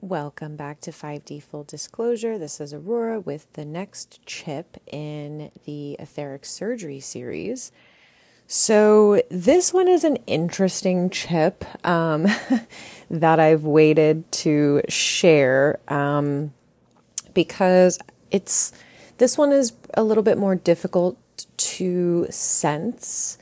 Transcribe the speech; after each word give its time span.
Welcome 0.00 0.54
back 0.54 0.80
to 0.82 0.92
5D 0.92 1.42
Full 1.42 1.64
Disclosure. 1.64 2.38
This 2.38 2.60
is 2.60 2.72
Aurora 2.72 3.18
with 3.18 3.52
the 3.54 3.64
next 3.64 4.24
chip 4.24 4.76
in 4.86 5.50
the 5.64 5.96
etheric 5.98 6.44
surgery 6.44 7.00
series. 7.00 7.72
So, 8.46 9.20
this 9.28 9.74
one 9.74 9.88
is 9.88 10.04
an 10.04 10.14
interesting 10.28 11.10
chip 11.10 11.64
um, 11.84 12.28
that 13.10 13.40
I've 13.40 13.64
waited 13.64 14.30
to 14.30 14.82
share 14.88 15.80
um, 15.88 16.52
because 17.34 17.98
it's 18.30 18.72
this 19.18 19.36
one 19.36 19.50
is 19.50 19.72
a 19.94 20.04
little 20.04 20.22
bit 20.22 20.38
more 20.38 20.54
difficult 20.54 21.18
to 21.56 22.28
sense 22.30 23.36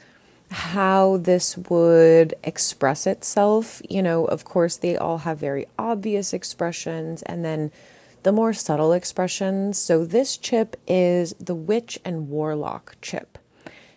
how 0.50 1.16
this 1.18 1.56
would 1.56 2.34
express 2.44 3.06
itself. 3.06 3.82
You 3.88 4.02
know, 4.02 4.24
of 4.26 4.44
course, 4.44 4.76
they 4.76 4.96
all 4.96 5.18
have 5.18 5.38
very 5.38 5.66
obvious 5.78 6.32
expressions 6.32 7.22
and 7.22 7.44
then 7.44 7.72
the 8.22 8.32
more 8.32 8.52
subtle 8.52 8.92
expressions. 8.92 9.78
So, 9.78 10.04
this 10.04 10.36
chip 10.36 10.76
is 10.86 11.34
the 11.34 11.54
Witch 11.54 11.98
and 12.04 12.28
Warlock 12.28 12.96
chip. 13.00 13.38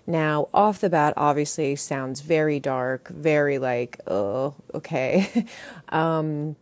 Now, 0.06 0.50
off 0.54 0.82
the 0.82 0.90
bat, 0.90 1.14
obviously 1.18 1.76
sounds 1.76 2.22
very 2.22 2.59
dark, 2.59 3.09
very 3.09 3.59
like, 3.59 4.00
oh, 4.08 4.56
okay. 4.73 5.45
um, 5.90 6.56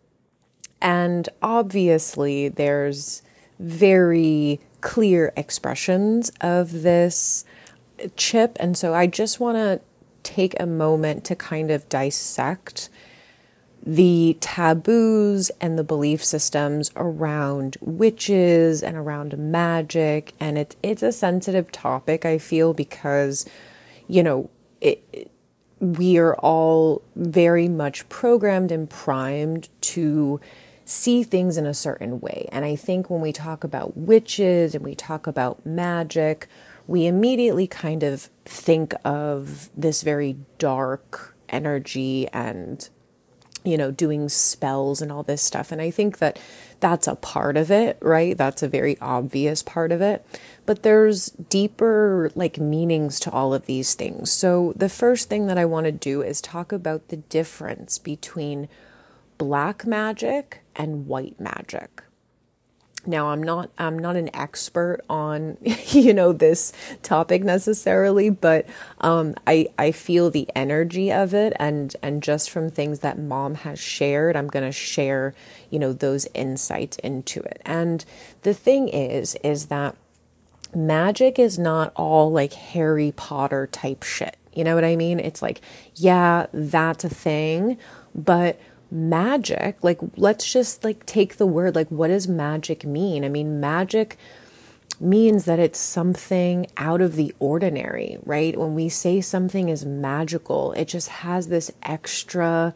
and 0.81 1.29
obviously, 1.41 2.49
there's 2.49 3.21
very 3.59 4.59
clear 4.81 5.33
expressions 5.35 6.29
of 6.41 6.83
this 6.83 7.45
chip. 8.15 8.57
And 8.59 8.77
so 8.77 8.93
I 8.93 9.07
just 9.07 9.39
want 9.39 9.57
to 9.57 9.81
take 10.23 10.59
a 10.59 10.65
moment 10.65 11.23
to 11.25 11.35
kind 11.35 11.71
of 11.71 11.87
dissect 11.89 12.89
the 13.87 14.37
taboos 14.41 15.49
and 15.61 15.79
the 15.79 15.83
belief 15.83 16.21
systems 16.23 16.91
around 16.97 17.77
witches 17.79 18.83
and 18.83 18.97
around 18.97 19.37
magic 19.37 20.33
and 20.41 20.57
it's 20.57 20.75
it's 20.83 21.01
a 21.01 21.11
sensitive 21.13 21.71
topic 21.71 22.25
I 22.25 22.37
feel 22.37 22.73
because 22.73 23.45
you 24.09 24.21
know 24.23 24.49
it, 24.81 25.31
we 25.79 26.17
are 26.17 26.35
all 26.35 27.01
very 27.15 27.69
much 27.69 28.09
programmed 28.09 28.73
and 28.73 28.89
primed 28.89 29.69
to 29.81 30.41
see 30.83 31.23
things 31.23 31.57
in 31.57 31.65
a 31.65 31.73
certain 31.73 32.19
way 32.19 32.49
and 32.51 32.65
I 32.65 32.75
think 32.75 33.09
when 33.09 33.21
we 33.21 33.31
talk 33.31 33.63
about 33.63 33.95
witches 33.95 34.75
and 34.75 34.83
we 34.83 34.95
talk 34.95 35.27
about 35.27 35.65
magic 35.65 36.49
we 36.87 37.05
immediately 37.05 37.67
kind 37.67 38.01
of 38.03 38.29
think 38.45 38.93
of 39.03 39.69
this 39.75 40.01
very 40.01 40.37
dark 40.57 41.35
energy 41.49 42.27
and 42.29 42.89
you 43.63 43.77
know 43.77 43.91
doing 43.91 44.29
spells 44.29 45.01
and 45.01 45.11
all 45.11 45.23
this 45.23 45.41
stuff. 45.41 45.71
And 45.71 45.81
i 45.81 45.91
think 45.91 46.19
that 46.19 46.39
that's 46.79 47.07
a 47.07 47.15
part 47.15 47.57
of 47.57 47.71
it 47.71 47.97
right? 48.01 48.37
That's 48.37 48.63
a 48.63 48.67
very 48.69 48.97
obvious 49.01 49.63
part 49.63 49.91
of 49.91 50.01
it. 50.01 50.25
But 50.65 50.83
there's 50.83 51.29
deeper 51.29 52.31
like 52.35 52.57
meanings 52.59 53.19
to 53.21 53.31
all 53.31 53.53
of 53.53 53.65
these 53.65 53.95
things. 53.95 54.31
So 54.31 54.73
the 54.75 54.89
first 54.89 55.27
thing 55.29 55.47
that 55.47 55.57
i 55.57 55.65
want 55.65 55.85
to 55.85 55.91
do 55.91 56.21
is 56.21 56.39
talk 56.39 56.71
about 56.71 57.09
the 57.09 57.17
difference 57.17 57.97
between 57.97 58.69
black 59.37 59.85
magic 59.85 60.61
and 60.75 61.07
white 61.07 61.39
magic 61.39 62.03
now 63.07 63.29
I'm 63.29 63.41
not 63.41 63.69
I'm 63.77 63.97
not 63.97 64.15
an 64.15 64.29
expert 64.35 65.01
on 65.09 65.57
you 65.87 66.13
know 66.13 66.33
this 66.33 66.73
topic 67.03 67.43
necessarily, 67.43 68.29
but 68.29 68.65
um, 69.01 69.35
I 69.45 69.67
I 69.77 69.91
feel 69.91 70.29
the 70.29 70.49
energy 70.55 71.11
of 71.11 71.33
it, 71.33 71.53
and 71.59 71.95
and 72.03 72.21
just 72.21 72.49
from 72.49 72.69
things 72.69 72.99
that 72.99 73.17
mom 73.17 73.55
has 73.55 73.79
shared, 73.79 74.35
I'm 74.35 74.47
gonna 74.47 74.71
share 74.71 75.33
you 75.69 75.79
know 75.79 75.93
those 75.93 76.27
insights 76.33 76.97
into 76.97 77.41
it. 77.41 77.61
And 77.65 78.03
the 78.43 78.53
thing 78.53 78.89
is, 78.89 79.35
is 79.43 79.67
that 79.67 79.95
magic 80.75 81.39
is 81.39 81.57
not 81.57 81.93
all 81.95 82.31
like 82.31 82.53
Harry 82.53 83.13
Potter 83.15 83.67
type 83.67 84.03
shit. 84.03 84.37
You 84.53 84.63
know 84.63 84.75
what 84.75 84.83
I 84.83 84.95
mean? 84.95 85.19
It's 85.19 85.41
like 85.41 85.61
yeah, 85.95 86.47
that's 86.53 87.03
a 87.03 87.09
thing, 87.09 87.77
but 88.13 88.59
magic 88.91 89.77
like 89.83 89.99
let's 90.15 90.51
just 90.51 90.83
like 90.83 91.05
take 91.05 91.37
the 91.37 91.45
word 91.45 91.75
like 91.75 91.89
what 91.89 92.07
does 92.07 92.27
magic 92.27 92.85
mean? 92.85 93.25
I 93.25 93.29
mean 93.29 93.59
magic 93.59 94.17
means 94.99 95.45
that 95.45 95.59
it's 95.59 95.79
something 95.79 96.65
out 96.77 97.01
of 97.01 97.15
the 97.15 97.33
ordinary 97.39 98.17
right? 98.23 98.57
When 98.57 98.75
we 98.75 98.89
say 98.89 99.21
something 99.21 99.69
is 99.69 99.85
magical 99.85 100.71
it 100.73 100.85
just 100.87 101.09
has 101.09 101.47
this 101.47 101.71
extra 101.83 102.73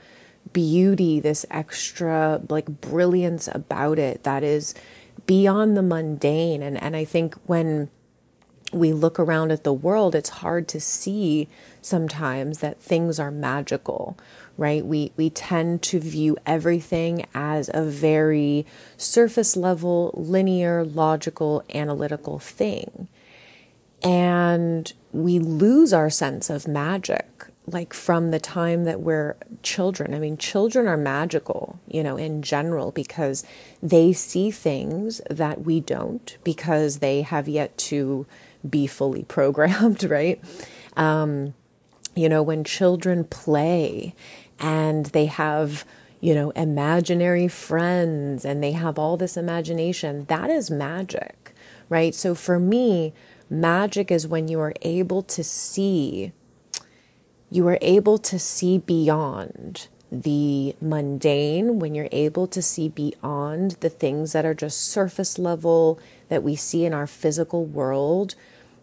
beauty 0.54 1.20
this 1.20 1.46
extra 1.52 2.42
like 2.50 2.66
brilliance 2.82 3.48
about 3.54 4.00
it 4.00 4.24
that 4.24 4.44
is 4.44 4.74
beyond 5.26 5.78
the 5.78 5.84
mundane. 5.84 6.62
And 6.62 6.82
and 6.82 6.96
i 6.96 7.06
think 7.06 7.36
when 7.46 7.90
we 8.74 8.94
look 8.94 9.20
around 9.20 9.52
at 9.52 9.64
the 9.64 9.74
world 9.74 10.16
it's 10.16 10.30
hard 10.30 10.68
to 10.68 10.80
see 10.80 11.48
sometimes 11.82 12.60
that 12.60 12.82
things 12.82 13.20
are 13.20 13.32
magical 13.32 14.18
right? 14.62 14.86
We 14.86 15.12
we 15.18 15.32
tend 15.32 15.82
to 15.84 16.00
view 16.00 16.38
everything 16.46 17.26
as 17.34 17.72
a 17.74 17.84
very 17.84 18.68
surface 18.96 19.58
level, 19.58 20.12
linear, 20.16 20.86
logical, 20.86 21.64
analytical 21.74 22.38
thing. 22.38 23.08
And 24.04 24.94
we 25.12 25.40
lose 25.40 25.94
our 25.94 26.12
sense 26.12 26.52
of 26.52 26.68
magic 26.68 27.48
like 27.66 27.94
from 27.94 28.30
the 28.30 28.40
time 28.40 28.84
that 28.84 29.02
we're 29.02 29.36
children. 29.64 30.14
I 30.14 30.20
mean, 30.20 30.38
children 30.38 30.88
are 30.88 30.98
magical, 30.98 31.80
you 31.88 32.04
know, 32.04 32.18
in 32.18 32.44
general 32.44 32.92
because 32.92 33.44
they 33.82 34.14
see 34.14 34.52
things 34.52 35.22
that 35.30 35.64
we 35.64 35.80
don't 35.80 36.38
because 36.44 37.00
they 37.00 37.24
have 37.24 37.48
yet 37.48 37.78
to 37.90 38.28
be 38.68 38.86
fully 38.86 39.24
programmed, 39.38 40.04
right? 40.04 40.40
Um, 40.96 41.56
you 42.16 42.28
know, 42.28 42.44
when 42.44 42.64
children 42.64 43.24
play 43.24 44.14
and 44.62 45.08
they 45.08 45.26
have, 45.26 45.84
you 46.22 46.34
know, 46.36 46.52
imaginary 46.52 47.48
friends 47.48 48.46
and 48.46 48.64
they 48.64 48.72
have 48.72 48.98
all 48.98 49.18
this 49.18 49.36
imagination, 49.36 50.26
that 50.26 50.50
is 50.50 50.72
magic, 50.72 51.54
right? 51.90 52.16
So 52.16 52.36
for 52.36 52.60
me, 52.60 53.14
magic 53.50 54.12
is 54.12 54.28
when 54.28 54.48
you 54.48 54.60
are 54.60 54.74
able 54.84 55.24
to 55.24 55.44
see, 55.44 56.32
you 57.50 57.68
are 57.68 57.80
able 57.82 58.18
to 58.20 58.40
see 58.40 58.78
beyond 58.78 59.88
the 60.12 60.76
mundane, 60.80 61.80
when 61.80 61.96
you're 61.96 62.10
able 62.12 62.46
to 62.46 62.62
see 62.62 62.88
beyond 62.88 63.72
the 63.80 63.90
things 63.90 64.34
that 64.34 64.46
are 64.46 64.54
just 64.54 64.80
surface 64.80 65.40
level 65.40 66.00
that 66.30 66.44
we 66.44 66.56
see 66.56 66.86
in 66.86 66.94
our 66.94 67.08
physical 67.08 67.66
world 67.66 68.36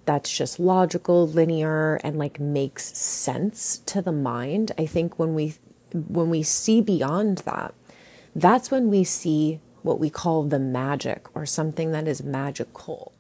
that's 0.09 0.35
just 0.35 0.59
logical, 0.59 1.29
linear, 1.29 1.97
and 1.97 2.19
like 2.19 2.41
makes 2.41 2.97
sense 2.97 3.83
to 3.85 4.01
the 4.01 4.11
mind. 4.11 4.73
I 4.79 4.87
think 4.87 5.19
when 5.19 5.35
we 5.35 5.57
when 5.93 6.31
we 6.31 6.43
see 6.43 6.81
beyond 6.81 7.39
that, 7.39 7.75
that's 8.35 8.71
when 8.71 8.89
we 8.89 9.05
see 9.05 9.61
what 9.83 9.99
we 9.99 10.11
call 10.11 10.45
the 10.45 10.59
magic 10.59 11.27
or 11.35 11.47
something 11.47 11.93
that 11.93 12.07
is 12.07 12.23
magical. 12.23 13.13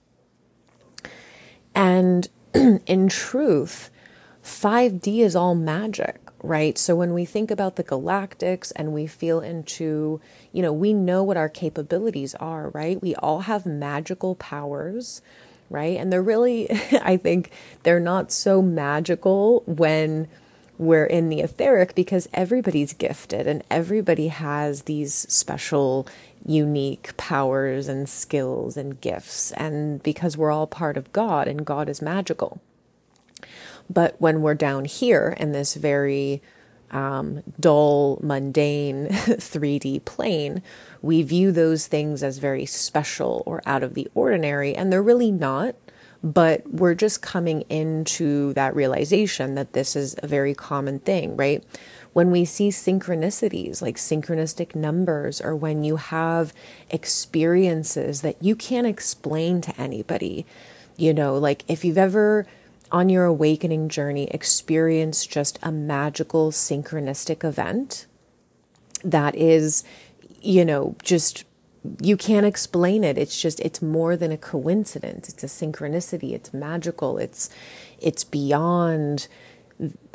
And 1.74 2.28
in 2.54 3.08
truth, 3.08 3.90
5D 4.44 5.20
is 5.20 5.36
all 5.36 5.54
magic, 5.54 6.20
right? 6.42 6.76
So 6.76 6.94
when 6.94 7.14
we 7.14 7.24
think 7.24 7.50
about 7.50 7.76
the 7.76 7.84
galactics 7.84 8.72
and 8.76 8.92
we 8.92 9.06
feel 9.06 9.40
into, 9.40 10.20
you 10.52 10.62
know, 10.62 10.72
we 10.72 10.92
know 10.92 11.22
what 11.22 11.36
our 11.36 11.48
capabilities 11.48 12.34
are, 12.36 12.70
right? 12.70 13.00
We 13.00 13.14
all 13.16 13.40
have 13.40 13.66
magical 13.66 14.34
powers 14.34 15.22
right? 15.70 15.98
And 15.98 16.12
they're 16.12 16.22
really, 16.22 16.70
I 17.02 17.16
think, 17.16 17.50
they're 17.82 18.00
not 18.00 18.32
so 18.32 18.62
magical 18.62 19.62
when 19.66 20.28
we're 20.78 21.06
in 21.06 21.28
the 21.28 21.40
etheric 21.40 21.94
because 21.94 22.28
everybody's 22.32 22.92
gifted 22.92 23.46
and 23.46 23.64
everybody 23.70 24.28
has 24.28 24.82
these 24.82 25.12
special, 25.12 26.06
unique 26.46 27.16
powers 27.16 27.88
and 27.88 28.08
skills 28.08 28.76
and 28.76 29.00
gifts. 29.00 29.50
And 29.52 30.02
because 30.02 30.36
we're 30.36 30.52
all 30.52 30.68
part 30.68 30.96
of 30.96 31.12
God 31.12 31.48
and 31.48 31.66
God 31.66 31.88
is 31.88 32.00
magical. 32.00 32.60
But 33.90 34.16
when 34.20 34.40
we're 34.40 34.54
down 34.54 34.84
here 34.84 35.34
in 35.38 35.52
this 35.52 35.74
very 35.74 36.42
um, 36.90 37.42
dull, 37.58 38.18
mundane 38.22 39.06
3D 39.10 40.04
plane, 40.04 40.62
we 41.02 41.22
view 41.22 41.52
those 41.52 41.86
things 41.86 42.22
as 42.22 42.38
very 42.38 42.66
special 42.66 43.42
or 43.46 43.62
out 43.66 43.82
of 43.82 43.94
the 43.94 44.08
ordinary, 44.14 44.74
and 44.74 44.92
they're 44.92 45.02
really 45.02 45.30
not. 45.30 45.74
But 46.22 46.68
we're 46.68 46.94
just 46.94 47.22
coming 47.22 47.62
into 47.68 48.52
that 48.54 48.74
realization 48.74 49.54
that 49.54 49.72
this 49.72 49.94
is 49.94 50.16
a 50.22 50.26
very 50.26 50.52
common 50.54 50.98
thing, 50.98 51.36
right? 51.36 51.62
When 52.12 52.30
we 52.30 52.44
see 52.44 52.70
synchronicities 52.70 53.80
like 53.80 53.96
synchronistic 53.96 54.74
numbers, 54.74 55.40
or 55.40 55.54
when 55.54 55.84
you 55.84 55.96
have 55.96 56.52
experiences 56.90 58.22
that 58.22 58.42
you 58.42 58.56
can't 58.56 58.86
explain 58.86 59.60
to 59.60 59.80
anybody, 59.80 60.44
you 60.96 61.14
know, 61.14 61.36
like 61.36 61.64
if 61.68 61.84
you've 61.84 61.98
ever 61.98 62.46
on 62.90 63.08
your 63.08 63.24
awakening 63.24 63.88
journey 63.88 64.26
experienced 64.30 65.30
just 65.30 65.58
a 65.62 65.70
magical 65.70 66.50
synchronistic 66.50 67.44
event 67.44 68.06
that 69.04 69.34
is 69.36 69.84
you 70.40 70.64
know, 70.64 70.96
just 71.02 71.44
you 72.00 72.16
can't 72.16 72.46
explain 72.46 73.04
it. 73.04 73.18
It's 73.18 73.40
just 73.40 73.60
it's 73.60 73.82
more 73.82 74.16
than 74.16 74.32
a 74.32 74.38
coincidence. 74.38 75.28
It's 75.28 75.44
a 75.44 75.46
synchronicity. 75.46 76.32
It's 76.32 76.52
magical. 76.52 77.18
It's 77.18 77.50
it's 78.00 78.24
beyond 78.24 79.28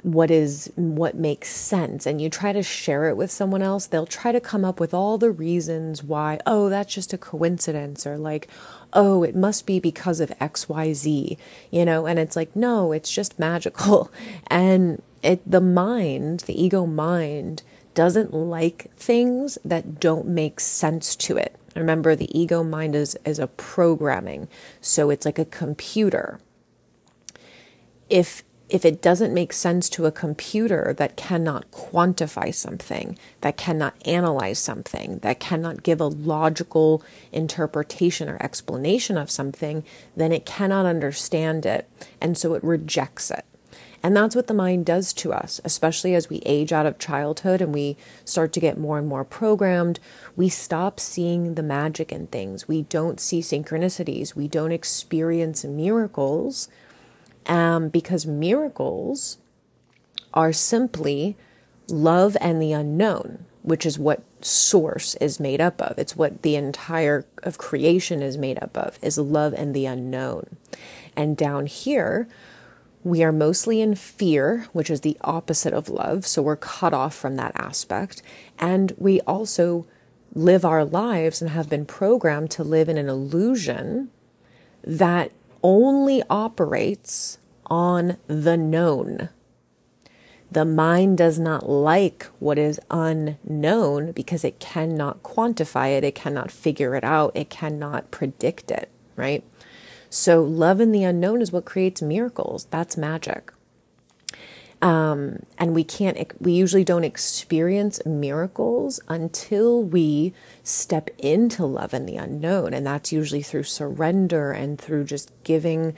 what 0.04 0.30
is 0.30 0.72
what 0.76 1.16
makes 1.16 1.48
sense 1.48 2.06
and 2.06 2.22
you 2.22 2.30
try 2.30 2.52
to 2.52 2.62
share 2.62 3.08
it 3.08 3.16
with 3.16 3.32
someone 3.32 3.62
else 3.62 3.86
they'll 3.86 4.06
try 4.06 4.34
to 4.34 4.42
come 4.42 4.66
up 4.66 4.78
with 4.78 4.94
all 4.94 5.18
the 5.18 5.32
reasons 5.32 6.04
why 6.04 6.38
oh 6.46 6.68
that's 6.68 6.94
just 6.94 7.14
a 7.14 7.18
coincidence 7.18 8.06
or 8.06 8.18
like 8.18 8.50
oh 8.92 9.24
it 9.24 9.34
must 9.34 9.66
be 9.66 9.80
because 9.80 10.20
of 10.20 10.30
xyz 10.40 11.38
you 11.72 11.86
know 11.86 12.06
and 12.06 12.20
it's 12.20 12.36
like 12.36 12.54
no 12.54 12.92
it's 12.92 13.10
just 13.10 13.40
magical 13.40 14.12
and 14.48 15.02
it 15.22 15.42
the 15.50 15.62
mind 15.62 16.42
the 16.42 16.62
ego 16.62 16.86
mind 16.86 17.64
doesn't 17.94 18.34
like 18.34 18.92
things 18.98 19.58
that 19.64 20.02
don't 20.02 20.28
make 20.28 20.60
sense 20.60 21.16
to 21.16 21.38
it 21.38 21.56
remember 21.76 22.16
the 22.16 22.38
ego 22.38 22.64
mind 22.64 22.96
is 22.96 23.18
is 23.26 23.40
a 23.40 23.48
programming 23.48 24.48
so 24.82 25.10
it's 25.10 25.26
like 25.26 25.40
a 25.40 25.46
computer 25.46 26.40
if 28.10 28.44
if 28.74 28.86
it 28.86 29.04
doesn't 29.04 29.36
make 29.36 29.54
sense 29.54 29.88
to 29.88 30.08
a 30.08 30.12
computer 30.12 30.96
that 30.98 31.16
cannot 31.16 31.70
quantify 31.70 32.52
something, 32.52 33.16
that 33.42 33.56
cannot 33.56 33.94
analyze 34.08 34.58
something, 34.58 35.20
that 35.20 35.40
cannot 35.40 35.84
give 35.84 36.02
a 36.02 36.08
logical 36.08 37.04
interpretation 37.32 38.28
or 38.28 38.42
explanation 38.42 39.16
of 39.16 39.30
something, 39.30 39.84
then 40.16 40.32
it 40.32 40.48
cannot 40.48 40.88
understand 40.88 41.68
it. 41.68 41.88
And 42.20 42.36
so 42.36 42.56
it 42.56 42.64
rejects 42.64 43.30
it. 43.30 43.46
And 44.04 44.18
that's 44.18 44.36
what 44.36 44.48
the 44.48 44.54
mind 44.54 44.86
does 44.86 45.14
to 45.14 45.32
us, 45.32 45.62
especially 45.64 46.14
as 46.14 46.30
we 46.30 46.40
age 46.46 46.74
out 46.74 46.86
of 46.86 47.00
childhood 47.00 47.62
and 47.62 47.74
we 47.74 47.96
start 48.26 48.52
to 48.54 48.60
get 48.60 48.78
more 48.78 48.98
and 48.98 49.08
more 49.08 49.24
programmed. 49.24 50.02
We 50.36 50.50
stop 50.50 51.00
seeing 51.00 51.56
the 51.56 51.64
magic 51.64 52.12
in 52.12 52.28
things. 52.28 52.68
We 52.68 52.82
don't 52.82 53.22
see 53.22 53.40
synchronicities. 53.40 54.36
We 54.36 54.50
don't 54.50 54.74
experience 54.74 55.64
miracles 55.64 56.68
um, 57.46 57.88
because 57.88 58.26
miracles 58.26 59.38
are 60.34 60.52
simply 60.52 61.38
love 61.88 62.36
and 62.42 62.62
the 62.62 62.74
unknown, 62.74 63.46
which 63.62 63.86
is 63.86 63.98
what 63.98 64.24
source 64.42 65.16
is 65.16 65.40
made 65.40 65.62
up 65.62 65.82
of. 65.82 65.98
It's 65.98 66.16
what 66.16 66.42
the 66.42 66.58
entire 66.58 67.26
of 67.44 67.58
creation 67.58 68.22
is 68.22 68.38
made 68.38 68.62
up 68.62 68.78
of, 68.78 69.00
is 69.02 69.18
love 69.18 69.54
and 69.54 69.74
the 69.74 69.86
unknown. 69.86 70.58
And 71.16 71.38
down 71.38 71.68
here, 71.68 72.28
we 73.04 73.24
are 73.24 73.32
mostly 73.32 73.82
in 73.82 73.96
fear, 73.96 74.68
which 74.72 74.90
is 74.90 75.02
the 75.02 75.18
opposite 75.22 75.74
of 75.74 75.90
love. 75.90 76.26
So 76.26 76.42
we're 76.42 76.56
cut 76.56 76.94
off 76.94 77.14
from 77.14 77.36
that 77.36 77.52
aspect. 77.56 78.22
And 78.58 78.94
we 78.98 79.20
also 79.22 79.86
live 80.34 80.66
our 80.66 80.86
lives 80.86 81.42
and 81.42 81.52
have 81.52 81.70
been 81.70 81.86
programmed 81.86 82.52
to 82.52 82.64
live 82.64 82.90
in 82.90 82.98
an 82.98 83.10
illusion 83.10 84.10
that 84.84 85.32
only 85.62 86.24
operates 86.30 87.38
on 87.68 88.18
the 88.28 88.58
known. 88.58 89.30
The 90.52 90.66
mind 90.66 91.18
does 91.18 91.40
not 91.40 91.68
like 91.68 92.28
what 92.40 92.60
is 92.60 92.80
unknown 92.92 94.12
because 94.12 94.44
it 94.44 94.60
cannot 94.60 95.24
quantify 95.24 95.98
it, 95.98 96.04
it 96.04 96.14
cannot 96.14 96.52
figure 96.52 96.96
it 96.96 97.04
out, 97.04 97.32
it 97.36 97.50
cannot 97.50 98.12
predict 98.12 98.70
it, 98.70 98.90
right? 99.16 99.44
So, 100.14 100.44
love 100.44 100.80
in 100.80 100.92
the 100.92 101.04
unknown 101.04 101.42
is 101.42 101.52
what 101.52 101.66
creates 101.66 102.00
miracles. 102.00 102.68
That's 102.70 102.96
magic. 102.96 103.52
Um, 104.80 105.40
and 105.58 105.74
we 105.74 105.84
can't, 105.84 106.32
we 106.40 106.52
usually 106.52 106.84
don't 106.84 107.04
experience 107.04 108.00
miracles 108.06 109.00
until 109.08 109.82
we 109.82 110.36
step 110.62 111.10
into 111.18 111.66
love 111.66 111.96
in 111.96 112.06
the 112.06 112.18
unknown. 112.18 112.76
And 112.76 112.86
that's 112.86 113.12
usually 113.12 113.42
through 113.42 113.64
surrender 113.64 114.52
and 114.52 114.80
through 114.80 115.06
just 115.06 115.32
giving, 115.44 115.96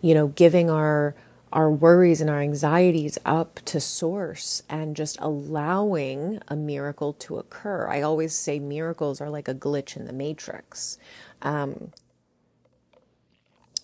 you 0.00 0.14
know, 0.14 0.28
giving 0.28 0.70
our, 0.70 1.14
our 1.52 1.70
worries 1.70 2.22
and 2.22 2.30
our 2.30 2.40
anxieties 2.40 3.18
up 3.26 3.60
to 3.66 3.80
source 3.80 4.62
and 4.70 4.96
just 4.96 5.18
allowing 5.20 6.40
a 6.48 6.56
miracle 6.56 7.12
to 7.12 7.36
occur. 7.36 7.86
I 7.86 8.00
always 8.00 8.32
say 8.32 8.58
miracles 8.58 9.20
are 9.20 9.28
like 9.28 9.46
a 9.46 9.54
glitch 9.54 9.94
in 9.94 10.06
the 10.06 10.14
matrix. 10.14 10.96
Um, 11.42 11.92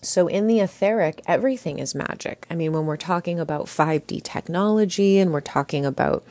so, 0.01 0.27
in 0.27 0.47
the 0.47 0.61
etheric, 0.61 1.21
everything 1.27 1.79
is 1.79 1.93
magic. 1.93 2.47
I 2.49 2.55
mean, 2.55 2.71
when 2.71 2.85
we're 2.85 2.95
talking 2.95 3.37
about 3.39 3.65
5D 3.65 4.23
technology 4.23 5.19
and 5.19 5.33
we're 5.33 5.41
talking 5.41 5.85
about 5.85 6.23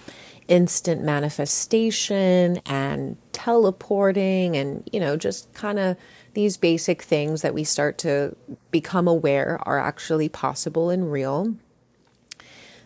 instant 0.48 1.02
manifestation 1.02 2.62
and 2.64 3.18
teleporting 3.32 4.56
and, 4.56 4.88
you 4.90 4.98
know, 4.98 5.18
just 5.18 5.52
kind 5.52 5.78
of 5.78 5.98
these 6.32 6.56
basic 6.56 7.02
things 7.02 7.42
that 7.42 7.52
we 7.52 7.62
start 7.62 7.98
to 7.98 8.34
become 8.70 9.06
aware 9.06 9.58
are 9.62 9.78
actually 9.78 10.30
possible 10.30 10.88
and 10.88 11.12
real, 11.12 11.54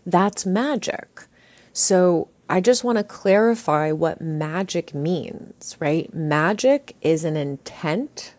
that's 0.04 0.44
magic. 0.44 1.26
So, 1.72 2.28
I 2.48 2.60
just 2.60 2.82
want 2.82 2.98
to 2.98 3.04
clarify 3.04 3.92
what 3.92 4.20
magic 4.20 4.92
means, 4.94 5.76
right? 5.78 6.12
Magic 6.12 6.96
is 7.00 7.24
an 7.24 7.36
intent 7.36 8.34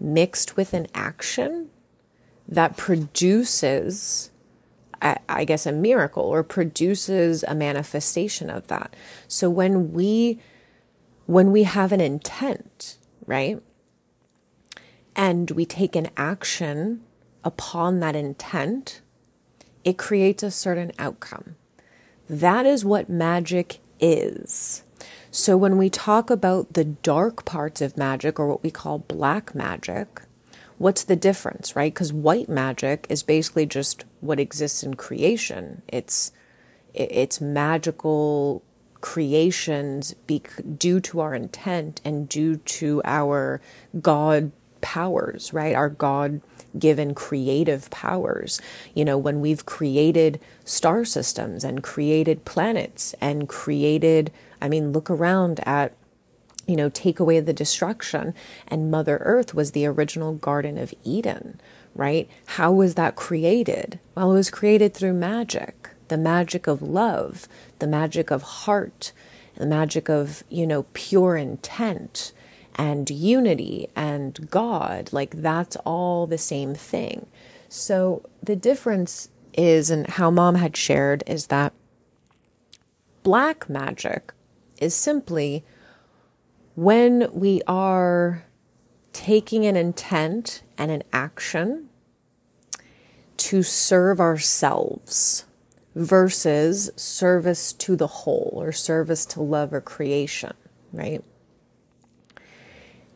mixed 0.00 0.56
with 0.56 0.72
an 0.74 0.86
action 0.94 1.70
that 2.48 2.76
produces, 2.76 4.30
I 5.00 5.44
guess, 5.44 5.66
a 5.66 5.72
miracle 5.72 6.24
or 6.24 6.42
produces 6.42 7.44
a 7.46 7.54
manifestation 7.54 8.50
of 8.50 8.66
that. 8.68 8.94
So 9.28 9.48
when 9.48 9.92
we 9.92 10.40
when 11.26 11.52
we 11.52 11.62
have 11.62 11.92
an 11.92 12.00
intent, 12.00 12.98
right? 13.24 13.62
And 15.14 15.50
we 15.52 15.64
take 15.64 15.94
an 15.94 16.08
action 16.16 17.02
upon 17.44 18.00
that 18.00 18.16
intent, 18.16 19.00
it 19.84 19.96
creates 19.96 20.42
a 20.42 20.50
certain 20.50 20.90
outcome. 20.98 21.54
That 22.28 22.66
is 22.66 22.84
what 22.84 23.08
magic 23.08 23.78
is. 24.00 24.82
So 25.30 25.56
when 25.56 25.78
we 25.78 25.88
talk 25.90 26.28
about 26.28 26.72
the 26.72 26.84
dark 26.84 27.44
parts 27.44 27.80
of 27.80 27.96
magic 27.96 28.40
or 28.40 28.48
what 28.48 28.64
we 28.64 28.70
call 28.70 28.98
black 28.98 29.54
magic, 29.54 30.22
what's 30.78 31.04
the 31.04 31.14
difference, 31.14 31.76
right? 31.76 31.94
Because 31.94 32.12
white 32.12 32.48
magic 32.48 33.06
is 33.08 33.22
basically 33.22 33.66
just 33.66 34.04
what 34.20 34.40
exists 34.40 34.82
in 34.82 34.94
creation. 34.94 35.82
It's 35.86 36.32
it's 36.92 37.40
magical 37.40 38.64
creations 39.00 40.14
be, 40.26 40.42
due 40.76 41.00
to 41.00 41.20
our 41.20 41.34
intent 41.34 42.00
and 42.04 42.28
due 42.28 42.56
to 42.56 43.00
our 43.04 43.60
God 44.00 44.50
powers, 44.80 45.52
right? 45.52 45.74
Our 45.74 45.88
God 45.88 46.40
given 46.78 47.14
creative 47.14 47.90
powers. 47.90 48.60
You 48.94 49.04
know, 49.04 49.18
when 49.18 49.40
we've 49.40 49.66
created 49.66 50.40
star 50.64 51.04
systems 51.04 51.64
and 51.64 51.82
created 51.82 52.44
planets 52.44 53.14
and 53.20 53.48
created 53.48 54.32
I 54.62 54.68
mean, 54.68 54.92
look 54.92 55.08
around 55.10 55.60
at 55.66 55.94
you 56.66 56.76
know, 56.76 56.88
take 56.88 57.18
away 57.18 57.40
the 57.40 57.52
destruction. 57.52 58.32
And 58.68 58.90
Mother 58.90 59.16
Earth 59.22 59.54
was 59.54 59.72
the 59.72 59.86
original 59.86 60.34
Garden 60.34 60.78
of 60.78 60.94
Eden, 61.02 61.60
right? 61.96 62.30
How 62.46 62.70
was 62.70 62.94
that 62.94 63.16
created? 63.16 63.98
Well, 64.14 64.30
it 64.30 64.34
was 64.34 64.50
created 64.50 64.94
through 64.94 65.14
magic 65.14 65.90
the 66.06 66.18
magic 66.18 66.66
of 66.66 66.82
love, 66.82 67.46
the 67.78 67.86
magic 67.86 68.32
of 68.32 68.42
heart, 68.42 69.12
the 69.54 69.66
magic 69.66 70.08
of, 70.08 70.42
you 70.48 70.66
know, 70.66 70.84
pure 70.92 71.36
intent 71.36 72.32
and 72.76 73.10
unity 73.10 73.88
and 73.94 74.50
God. 74.50 75.12
Like 75.12 75.42
that's 75.42 75.76
all 75.84 76.26
the 76.26 76.38
same 76.38 76.74
thing. 76.74 77.26
So 77.68 78.28
the 78.42 78.56
difference 78.56 79.28
is, 79.54 79.90
and 79.90 80.06
how 80.06 80.30
mom 80.30 80.56
had 80.56 80.76
shared, 80.76 81.22
is 81.26 81.48
that 81.48 81.72
black 83.22 83.68
magic 83.68 84.32
is 84.80 84.94
simply 84.94 85.64
when 86.74 87.28
we 87.32 87.60
are 87.66 88.44
taking 89.12 89.66
an 89.66 89.76
intent 89.76 90.62
and 90.78 90.90
an 90.90 91.02
action 91.12 91.88
to 93.36 93.62
serve 93.62 94.20
ourselves 94.20 95.44
versus 95.94 96.90
service 96.96 97.72
to 97.72 97.96
the 97.96 98.06
whole 98.06 98.52
or 98.54 98.72
service 98.72 99.26
to 99.26 99.42
love 99.42 99.72
or 99.72 99.80
creation, 99.80 100.54
right? 100.92 101.22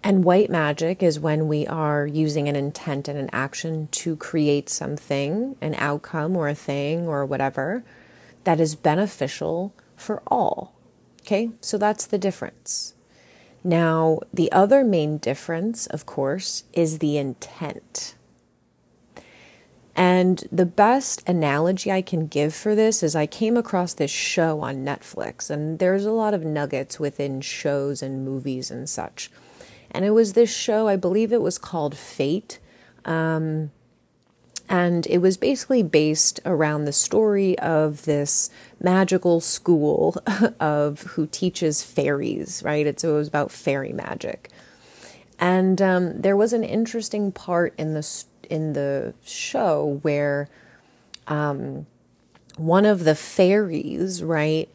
And 0.06 0.23
white 0.23 0.50
magic 0.50 1.02
is 1.02 1.18
when 1.18 1.49
we 1.49 1.66
are 1.66 2.06
using 2.06 2.46
an 2.46 2.56
intent 2.56 3.08
and 3.08 3.18
an 3.18 3.30
action 3.32 3.88
to 3.92 4.16
create 4.16 4.68
something, 4.68 5.56
an 5.62 5.75
outcome 5.78 6.37
or 6.37 6.46
a 6.46 6.54
thing 6.54 7.08
or 7.08 7.25
whatever 7.25 7.82
that 8.44 8.61
is 8.61 8.75
beneficial 8.75 9.73
for 9.96 10.23
all. 10.26 10.75
Okay, 11.23 11.52
so 11.62 11.78
that's 11.78 12.04
the 12.04 12.18
difference. 12.18 12.92
Now, 13.64 14.20
the 14.30 14.52
other 14.52 14.84
main 14.84 15.16
difference, 15.16 15.87
of 15.87 16.04
course, 16.04 16.64
is 16.75 16.99
the 16.99 17.16
intent. 17.16 18.14
And 19.96 20.46
the 20.52 20.66
best 20.66 21.26
analogy 21.26 21.90
I 21.90 22.02
can 22.02 22.26
give 22.26 22.54
for 22.54 22.75
this 22.75 23.02
is 23.02 23.16
I 23.16 23.25
came 23.26 23.56
across 23.56 23.94
this 23.94 24.11
show 24.11 24.61
on 24.61 24.84
Netflix, 24.84 25.49
and 25.49 25.78
there's 25.78 26.04
a 26.04 26.11
lot 26.11 26.34
of 26.34 26.44
nuggets 26.44 27.00
within 27.00 27.40
shows 27.40 28.02
and 28.02 28.23
movies 28.23 28.70
and 28.70 28.87
such. 28.87 29.30
And 29.94 30.04
it 30.04 30.10
was 30.10 30.32
this 30.32 30.54
show, 30.54 30.88
I 30.88 30.96
believe 30.96 31.32
it 31.32 31.40
was 31.40 31.56
called 31.56 31.96
Fate. 31.96 32.58
Um, 33.04 33.70
and 34.68 35.06
it 35.06 35.18
was 35.18 35.36
basically 35.36 35.82
based 35.82 36.40
around 36.44 36.84
the 36.84 36.92
story 36.92 37.58
of 37.60 38.04
this 38.04 38.50
magical 38.80 39.40
school 39.40 40.16
of 40.60 41.02
who 41.02 41.26
teaches 41.26 41.82
fairies, 41.82 42.62
right? 42.64 42.86
It's, 42.86 43.04
it 43.04 43.08
was 43.08 43.28
about 43.28 43.52
fairy 43.52 43.92
magic. 43.92 44.50
And 45.38 45.80
um, 45.80 46.20
there 46.20 46.36
was 46.36 46.52
an 46.52 46.64
interesting 46.64 47.30
part 47.30 47.74
in 47.78 47.94
the 47.94 48.24
in 48.50 48.74
the 48.74 49.14
show 49.24 50.00
where 50.02 50.48
um, 51.26 51.86
one 52.56 52.84
of 52.84 53.04
the 53.04 53.14
fairies, 53.14 54.22
right, 54.22 54.68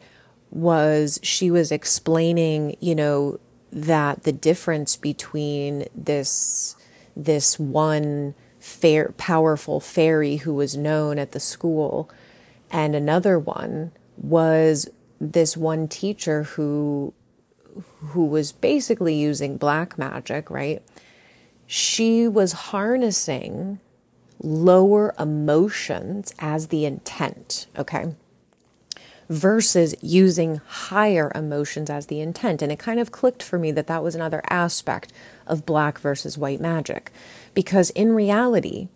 was 0.50 1.18
she 1.22 1.50
was 1.50 1.72
explaining, 1.72 2.76
you 2.80 2.94
know, 2.94 3.38
that 3.72 4.24
the 4.24 4.32
difference 4.32 4.96
between 4.96 5.86
this 5.94 6.76
this 7.16 7.58
one 7.58 8.34
fair 8.58 9.12
powerful 9.16 9.80
fairy 9.80 10.36
who 10.36 10.54
was 10.54 10.76
known 10.76 11.18
at 11.18 11.32
the 11.32 11.40
school 11.40 12.10
and 12.70 12.94
another 12.94 13.38
one 13.38 13.92
was 14.16 14.88
this 15.20 15.56
one 15.56 15.88
teacher 15.88 16.44
who 16.44 17.12
who 18.08 18.24
was 18.26 18.52
basically 18.52 19.14
using 19.14 19.56
black 19.56 19.98
magic, 19.98 20.50
right? 20.50 20.82
She 21.66 22.26
was 22.26 22.52
harnessing 22.52 23.78
lower 24.42 25.14
emotions 25.18 26.34
as 26.38 26.68
the 26.68 26.84
intent, 26.84 27.66
okay? 27.78 28.14
Versus 29.30 29.94
using 30.02 30.60
higher 30.66 31.30
emotions 31.36 31.88
as 31.88 32.06
the 32.06 32.20
intent. 32.20 32.62
And 32.62 32.72
it 32.72 32.80
kind 32.80 32.98
of 32.98 33.12
clicked 33.12 33.44
for 33.44 33.60
me 33.60 33.70
that 33.70 33.86
that 33.86 34.02
was 34.02 34.16
another 34.16 34.42
aspect 34.50 35.12
of 35.46 35.64
black 35.64 36.00
versus 36.00 36.36
white 36.36 36.60
magic. 36.60 37.12
Because 37.54 37.90
in 37.90 38.12
reality, 38.12 38.88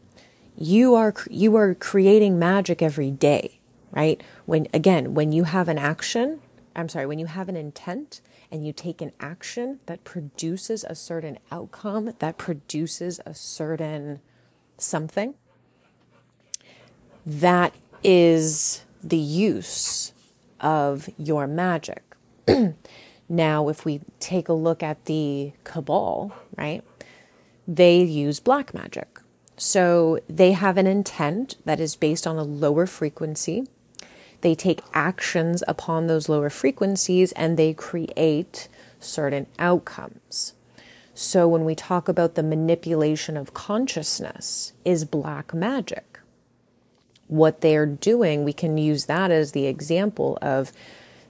you 0.57 0.97
are 0.97 1.15
you 1.31 1.55
are 1.55 1.75
creating 1.75 2.37
magic 2.37 2.83
every 2.83 3.13
day, 3.13 3.61
right? 3.93 4.21
When 4.45 4.67
again, 4.75 5.15
when 5.15 5.31
you 5.31 5.45
have 5.45 5.69
an 5.69 5.79
action, 5.79 6.41
I'm 6.75 6.89
sorry, 6.89 7.07
when 7.07 7.21
you 7.21 7.27
have 7.27 7.49
an 7.49 7.57
intent, 7.57 8.21
and 8.51 8.67
you 8.67 8.73
take 8.73 9.01
an 9.01 9.13
action 9.19 9.81
that 9.87 10.05
produces 10.05 10.85
a 10.85 10.95
certain 10.95 11.39
outcome, 11.51 12.13
that 12.19 12.39
produces 12.39 13.21
a 13.27 13.35
certain 13.35 14.21
something, 14.79 15.35
that 17.27 17.75
is 18.03 18.85
the 19.03 19.17
use 19.17 20.13
of 20.65 21.09
your 21.17 21.47
magic. 21.47 22.03
now, 23.29 23.69
if 23.69 23.85
we 23.85 24.01
take 24.19 24.49
a 24.49 24.53
look 24.53 24.83
at 24.83 25.05
the 25.05 25.53
Cabal, 25.63 26.33
right, 26.57 26.83
they 27.69 28.03
use 28.03 28.41
black 28.41 28.75
magic. 28.75 29.21
So 29.57 30.19
they 30.29 30.51
have 30.53 30.77
an 30.77 30.89
intent 30.89 31.57
that 31.65 31.79
is 31.79 31.95
based 31.95 32.27
on 32.27 32.37
a 32.37 32.43
lower 32.43 32.87
frequency 32.87 33.69
they 34.45 34.55
take 34.55 34.83
actions 34.93 35.65
upon 35.67 36.07
those 36.07 36.29
lower 36.29 36.51
frequencies 36.51 37.33
and 37.33 37.57
they 37.57 37.73
create 37.73 38.69
certain 39.01 39.47
outcomes. 39.59 40.53
So 41.15 41.49
when 41.49 41.65
we 41.65 41.75
talk 41.75 42.11
about 42.11 42.35
the 42.35 42.43
manipulation 42.43 43.39
of 43.39 43.55
consciousness 43.55 44.75
is 44.85 45.07
black 45.07 45.55
magic. 45.55 46.14
What 47.27 47.61
they're 47.61 47.87
doing, 47.87 48.45
we 48.45 48.53
can 48.53 48.77
use 48.79 49.07
that 49.07 49.31
as 49.31 49.53
the 49.53 49.67
example 49.67 50.39
of 50.43 50.73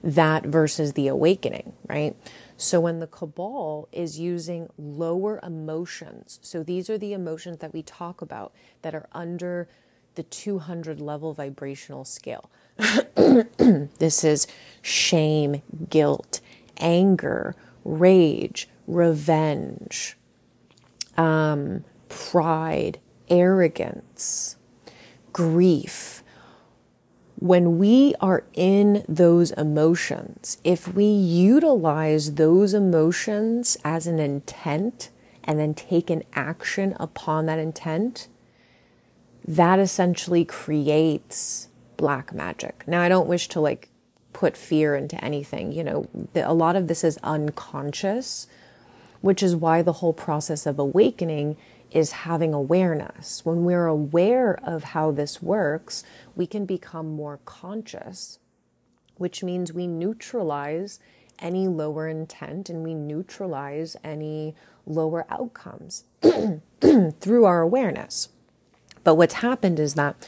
that 0.03 0.45
versus 0.45 0.93
the 0.93 1.07
awakening, 1.07 1.73
right? 1.87 2.15
So 2.57 2.79
when 2.79 2.99
the 2.99 3.07
cabal 3.07 3.89
is 3.91 4.19
using 4.19 4.69
lower 4.77 5.39
emotions, 5.41 6.39
so 6.41 6.63
these 6.63 6.89
are 6.89 6.97
the 6.97 7.13
emotions 7.13 7.57
that 7.59 7.73
we 7.73 7.81
talk 7.81 8.21
about 8.21 8.53
that 8.81 8.93
are 8.93 9.07
under 9.11 9.67
the 10.15 10.23
200 10.23 11.01
level 11.01 11.33
vibrational 11.33 12.05
scale. 12.05 12.49
this 12.77 14.23
is 14.23 14.47
shame, 14.81 15.61
guilt, 15.89 16.39
anger, 16.77 17.55
rage, 17.83 18.69
revenge, 18.87 20.17
um, 21.17 21.83
pride, 22.09 22.99
arrogance, 23.29 24.54
grief. 25.35 26.23
When 27.39 27.77
we 27.77 28.15
are 28.21 28.45
in 28.53 29.03
those 29.09 29.51
emotions, 29.51 30.59
if 30.63 30.93
we 30.93 31.03
utilize 31.03 32.35
those 32.35 32.73
emotions 32.73 33.77
as 33.83 34.07
an 34.07 34.17
intent 34.17 35.09
and 35.43 35.59
then 35.59 35.73
take 35.73 36.09
an 36.09 36.23
action 36.31 36.95
upon 37.01 37.47
that 37.47 37.59
intent, 37.59 38.29
that 39.45 39.77
essentially 39.77 40.45
creates 40.45 41.67
black 41.97 42.33
magic. 42.33 42.87
Now, 42.87 43.01
I 43.01 43.09
don't 43.09 43.27
wish 43.27 43.49
to 43.49 43.59
like 43.59 43.89
put 44.31 44.55
fear 44.55 44.95
into 44.95 45.21
anything. 45.21 45.73
You 45.73 45.83
know, 45.83 46.09
the, 46.31 46.49
a 46.49 46.53
lot 46.53 46.77
of 46.77 46.87
this 46.87 47.03
is 47.03 47.19
unconscious, 47.23 48.47
which 49.19 49.43
is 49.43 49.53
why 49.53 49.81
the 49.81 49.99
whole 49.99 50.13
process 50.13 50.65
of 50.65 50.79
awakening 50.79 51.57
is 51.95 52.11
having 52.11 52.53
awareness. 52.53 53.45
When 53.45 53.63
we're 53.63 53.87
aware 53.87 54.59
of 54.61 54.83
how 54.83 55.11
this 55.11 55.41
works, 55.41 56.03
we 56.35 56.45
can 56.45 56.65
become 56.65 57.15
more 57.15 57.39
conscious, 57.45 58.37
which 59.15 59.41
means 59.41 59.71
we 59.71 59.87
neutralize 59.87 60.99
any 61.39 61.69
lower 61.69 62.09
intent 62.09 62.69
and 62.69 62.83
we 62.83 62.93
neutralize 62.93 63.95
any 64.03 64.55
lower 64.85 65.25
outcomes 65.29 66.03
through 66.81 67.45
our 67.45 67.61
awareness. 67.61 68.27
But 69.05 69.15
what's 69.15 69.35
happened 69.35 69.79
is 69.79 69.93
that 69.93 70.27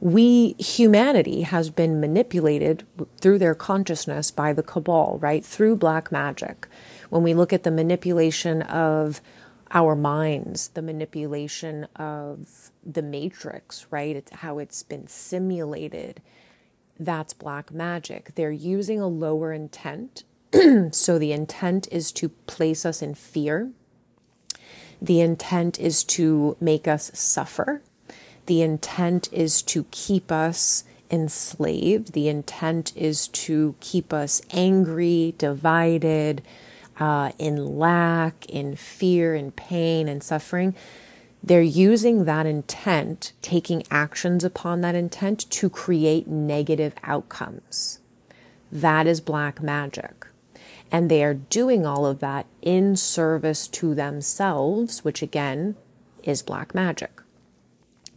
we, 0.00 0.52
humanity, 0.58 1.40
has 1.42 1.70
been 1.70 2.00
manipulated 2.00 2.84
through 3.20 3.38
their 3.38 3.54
consciousness 3.54 4.30
by 4.30 4.52
the 4.52 4.62
cabal, 4.62 5.18
right? 5.22 5.44
Through 5.44 5.76
black 5.76 6.12
magic. 6.12 6.68
When 7.08 7.22
we 7.22 7.32
look 7.32 7.52
at 7.52 7.62
the 7.62 7.70
manipulation 7.70 8.62
of 8.62 9.22
our 9.70 9.94
minds, 9.94 10.68
the 10.68 10.82
manipulation 10.82 11.84
of 11.96 12.70
the 12.84 13.02
matrix, 13.02 13.86
right? 13.90 14.16
It's 14.16 14.32
how 14.32 14.58
it's 14.58 14.82
been 14.82 15.06
simulated. 15.06 16.22
That's 16.98 17.34
black 17.34 17.72
magic. 17.72 18.34
They're 18.34 18.50
using 18.50 19.00
a 19.00 19.06
lower 19.06 19.52
intent. 19.52 20.24
so 20.92 21.18
the 21.18 21.32
intent 21.32 21.88
is 21.92 22.12
to 22.12 22.30
place 22.30 22.86
us 22.86 23.02
in 23.02 23.14
fear. 23.14 23.70
The 25.00 25.20
intent 25.20 25.78
is 25.78 26.02
to 26.04 26.56
make 26.60 26.88
us 26.88 27.10
suffer. 27.14 27.82
The 28.46 28.62
intent 28.62 29.28
is 29.32 29.62
to 29.62 29.84
keep 29.90 30.32
us 30.32 30.84
enslaved. 31.10 32.12
The 32.12 32.28
intent 32.28 32.92
is 32.96 33.28
to 33.28 33.74
keep 33.80 34.12
us 34.12 34.42
angry, 34.50 35.34
divided, 35.38 36.42
uh, 36.98 37.32
in 37.38 37.78
lack, 37.78 38.46
in 38.46 38.76
fear, 38.76 39.34
in 39.34 39.52
pain, 39.52 40.08
and 40.08 40.22
suffering. 40.22 40.74
They're 41.42 41.62
using 41.62 42.24
that 42.24 42.46
intent, 42.46 43.32
taking 43.42 43.84
actions 43.90 44.44
upon 44.44 44.80
that 44.80 44.94
intent 44.94 45.48
to 45.50 45.70
create 45.70 46.26
negative 46.26 46.94
outcomes. 47.04 48.00
That 48.72 49.06
is 49.06 49.20
black 49.20 49.62
magic. 49.62 50.26
And 50.90 51.10
they 51.10 51.22
are 51.22 51.34
doing 51.34 51.86
all 51.86 52.06
of 52.06 52.18
that 52.20 52.46
in 52.62 52.96
service 52.96 53.68
to 53.68 53.94
themselves, 53.94 55.04
which 55.04 55.22
again 55.22 55.76
is 56.22 56.42
black 56.42 56.74
magic. 56.74 57.22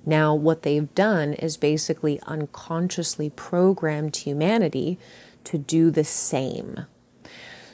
Now, 0.06 0.34
what 0.34 0.64
they've 0.64 0.94
done 0.96 1.34
is 1.34 1.58
basically 1.58 2.20
unconsciously 2.26 3.30
programmed 3.30 4.16
humanity 4.16 4.98
to 5.44 5.58
do 5.58 5.92
the 5.92 6.04
same. 6.04 6.86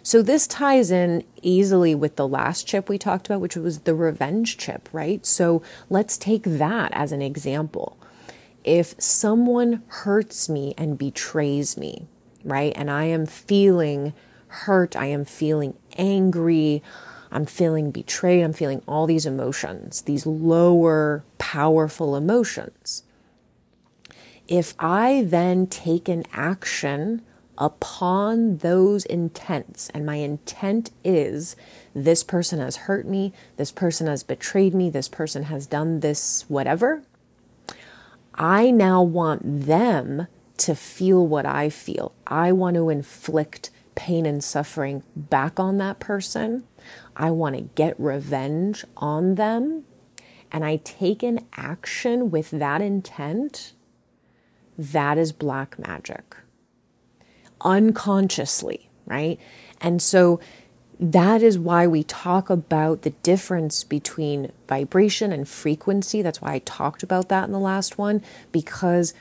So, 0.08 0.22
this 0.22 0.48
ties 0.48 0.90
in 0.90 1.26
easily 1.42 1.94
with 1.94 2.16
the 2.16 2.30
last 2.30 2.66
chip 2.66 2.88
we 2.88 2.98
talked 2.98 3.28
about, 3.28 3.42
which 3.42 3.58
was 3.58 3.80
the 3.80 3.94
revenge 3.94 4.58
chip, 4.58 4.88
right? 4.94 5.26
So, 5.26 5.62
let's 5.90 6.18
take 6.18 6.44
that 6.44 6.94
as 6.94 7.12
an 7.12 7.22
example. 7.22 7.98
If 8.64 8.96
someone 9.02 9.84
hurts 9.88 10.48
me 10.48 10.74
and 10.78 10.98
betrays 10.98 11.76
me, 11.76 12.08
right, 12.46 12.72
and 12.78 12.90
I 12.90 13.04
am 13.04 13.26
feeling 13.26 14.14
hurt, 14.48 14.96
I 14.96 15.08
am 15.08 15.26
feeling 15.26 15.74
angry, 15.98 16.82
I'm 17.30 17.46
feeling 17.46 17.92
betrayed. 17.92 18.46
I'm 18.46 18.54
feeling 18.54 18.82
all 18.88 19.08
these 19.08 19.26
emotions, 19.26 20.04
these 20.04 20.26
lower, 20.26 21.26
powerful 21.38 22.16
emotions. 22.16 23.04
If 24.48 24.74
I 24.80 25.24
then 25.28 25.68
take 25.68 26.08
an 26.08 26.24
action 26.32 27.24
upon 27.58 28.58
those 28.58 29.06
intents, 29.06 29.90
and 29.90 30.06
my 30.06 30.16
intent 30.16 30.92
is 31.04 31.56
this 31.94 32.24
person 32.24 32.60
has 32.60 32.76
hurt 32.76 33.08
me, 33.08 33.34
this 33.58 33.72
person 33.72 34.08
has 34.08 34.24
betrayed 34.24 34.74
me, 34.74 34.90
this 34.90 35.08
person 35.08 35.44
has 35.44 35.66
done 35.66 36.02
this, 36.02 36.46
whatever, 36.48 37.04
I 38.36 38.70
now 38.70 39.02
want 39.02 39.66
them 39.66 40.28
to 40.58 40.76
feel 40.76 41.26
what 41.26 41.46
I 41.46 41.70
feel. 41.70 42.14
I 42.28 42.52
want 42.52 42.76
to 42.76 42.90
inflict 42.90 43.72
pain 43.96 44.28
and 44.28 44.44
suffering 44.44 45.02
back 45.16 45.60
on 45.60 45.78
that 45.78 46.00
person. 46.00 46.64
I 47.16 47.32
want 47.32 47.56
to 47.56 47.62
get 47.62 48.00
revenge 48.00 48.86
on 48.96 49.36
them. 49.36 49.86
And 50.52 50.64
I 50.64 50.78
take 50.78 51.24
an 51.24 51.46
action 51.58 52.30
with 52.30 52.52
that 52.52 52.82
intent. 52.82 53.74
That 54.78 55.18
is 55.18 55.32
black 55.32 55.80
magic. 55.80 56.36
Unconsciously, 57.62 58.90
right? 59.06 59.40
And 59.82 60.02
so 60.02 60.40
that 61.00 61.44
is 61.44 61.60
why 61.60 61.86
we 61.86 62.04
talk 62.04 62.50
about 62.50 63.04
the 63.04 63.12
difference 63.22 63.84
between 63.84 64.52
vibration 64.68 65.32
and 65.32 65.48
frequency. 65.48 66.22
That's 66.22 66.42
why 66.42 66.54
I 66.54 66.60
talked 66.60 67.04
about 67.04 67.30
that 67.30 67.46
in 67.46 67.52
the 67.52 67.60
last 67.60 67.98
one, 67.98 68.24
because 68.52 69.14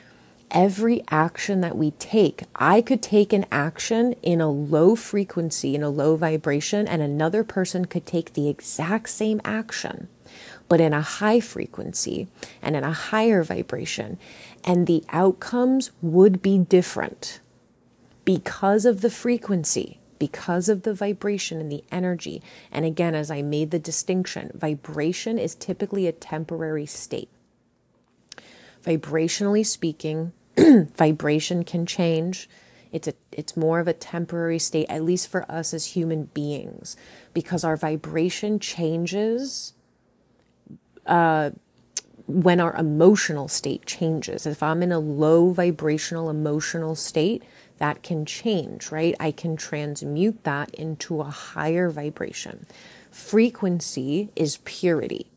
every 0.49 1.03
action 1.11 1.61
that 1.61 1.77
we 1.77 1.91
take, 1.91 2.43
I 2.55 2.81
could 2.81 3.03
take 3.03 3.33
an 3.33 3.45
action 3.51 4.13
in 4.23 4.41
a 4.41 4.49
low 4.49 4.95
frequency, 4.95 5.75
in 5.75 5.83
a 5.83 5.89
low 5.89 6.15
vibration, 6.15 6.87
and 6.87 7.01
another 7.01 7.43
person 7.43 7.85
could 7.85 8.05
take 8.05 8.33
the 8.33 8.49
exact 8.49 9.09
same 9.09 9.41
action, 9.43 10.07
but 10.67 10.81
in 10.81 10.93
a 10.93 11.01
high 11.01 11.39
frequency 11.39 12.27
and 12.61 12.75
in 12.75 12.83
a 12.83 12.93
higher 12.93 13.43
vibration. 13.43 14.17
And 14.63 14.87
the 14.87 15.03
outcomes 15.09 15.91
would 16.01 16.41
be 16.41 16.57
different 16.57 17.39
because 18.27 18.83
of 18.83 18.99
the 18.99 19.09
frequency 19.09 19.99
because 20.19 20.69
of 20.69 20.83
the 20.83 20.93
vibration 20.93 21.59
and 21.59 21.71
the 21.71 21.83
energy. 21.91 22.41
And 22.71 22.85
again, 22.85 23.15
as 23.15 23.29
I 23.31 23.41
made 23.41 23.71
the 23.71 23.79
distinction, 23.79 24.51
vibration 24.53 25.37
is 25.37 25.55
typically 25.55 26.07
a 26.07 26.11
temporary 26.11 26.85
state. 26.85 27.29
Vibrationally 28.83 29.65
speaking, 29.65 30.33
vibration 30.57 31.63
can 31.63 31.85
change. 31.85 32.49
It's 32.91 33.07
a 33.07 33.13
it's 33.31 33.57
more 33.57 33.79
of 33.79 33.87
a 33.87 33.93
temporary 33.93 34.59
state, 34.59 34.87
at 34.89 35.03
least 35.03 35.27
for 35.27 35.49
us 35.51 35.73
as 35.73 35.87
human 35.87 36.25
beings, 36.25 36.95
because 37.33 37.63
our 37.63 37.77
vibration 37.77 38.59
changes 38.59 39.73
uh, 41.05 41.51
when 42.27 42.59
our 42.59 42.75
emotional 42.75 43.47
state 43.47 43.85
changes. 43.85 44.45
If 44.45 44.61
I'm 44.61 44.83
in 44.83 44.91
a 44.91 44.99
low 44.99 45.51
vibrational 45.51 46.29
emotional 46.29 46.95
state, 46.95 47.43
that 47.77 48.03
can 48.03 48.25
change, 48.25 48.91
right? 48.91 49.15
I 49.19 49.31
can 49.31 49.55
transmute 49.55 50.43
that 50.43 50.73
into 50.75 51.21
a 51.21 51.25
higher 51.25 51.89
vibration. 51.89 52.65
Frequency 53.09 54.29
is 54.35 54.57
purity. 54.65 55.27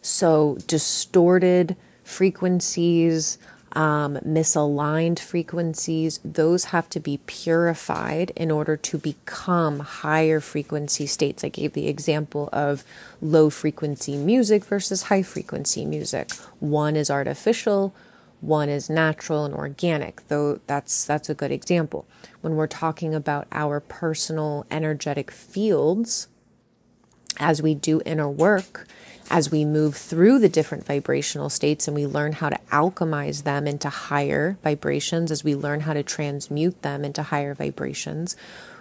So, 0.00 0.58
distorted 0.66 1.76
frequencies, 2.02 3.38
um, 3.76 4.14
misaligned 4.26 5.18
frequencies, 5.18 6.18
those 6.24 6.66
have 6.66 6.88
to 6.88 6.98
be 6.98 7.20
purified 7.26 8.32
in 8.34 8.50
order 8.50 8.74
to 8.78 8.96
become 8.96 9.80
higher 9.80 10.40
frequency 10.40 11.06
states. 11.06 11.44
I 11.44 11.50
gave 11.50 11.74
the 11.74 11.86
example 11.86 12.48
of 12.54 12.84
low 13.20 13.50
frequency 13.50 14.16
music 14.16 14.64
versus 14.64 15.04
high 15.04 15.22
frequency 15.22 15.84
music. 15.84 16.32
One 16.58 16.96
is 16.96 17.10
artificial, 17.10 17.94
one 18.40 18.70
is 18.70 18.90
natural 18.90 19.44
and 19.44 19.54
organic 19.54 20.26
though 20.28 20.60
that's 20.66 21.06
that's 21.06 21.30
a 21.30 21.34
good 21.34 21.50
example 21.50 22.06
when 22.42 22.54
we're 22.54 22.66
talking 22.66 23.14
about 23.14 23.46
our 23.50 23.80
personal 23.80 24.66
energetic 24.70 25.30
fields 25.30 26.28
as 27.38 27.62
we 27.62 27.74
do 27.74 28.02
inner 28.04 28.28
work 28.28 28.86
as 29.30 29.50
we 29.50 29.64
move 29.64 29.96
through 29.96 30.38
the 30.38 30.48
different 30.48 30.86
vibrational 30.86 31.48
states 31.48 31.88
and 31.88 31.94
we 31.94 32.06
learn 32.06 32.32
how 32.32 32.48
to 32.48 32.58
alchemize 32.70 33.42
them 33.42 33.66
into 33.66 33.88
higher 33.88 34.58
vibrations 34.62 35.30
as 35.30 35.42
we 35.42 35.54
learn 35.54 35.80
how 35.80 35.92
to 35.92 36.02
transmute 36.02 36.80
them 36.82 37.04
into 37.04 37.22
higher 37.22 37.54
vibrations 37.54 38.36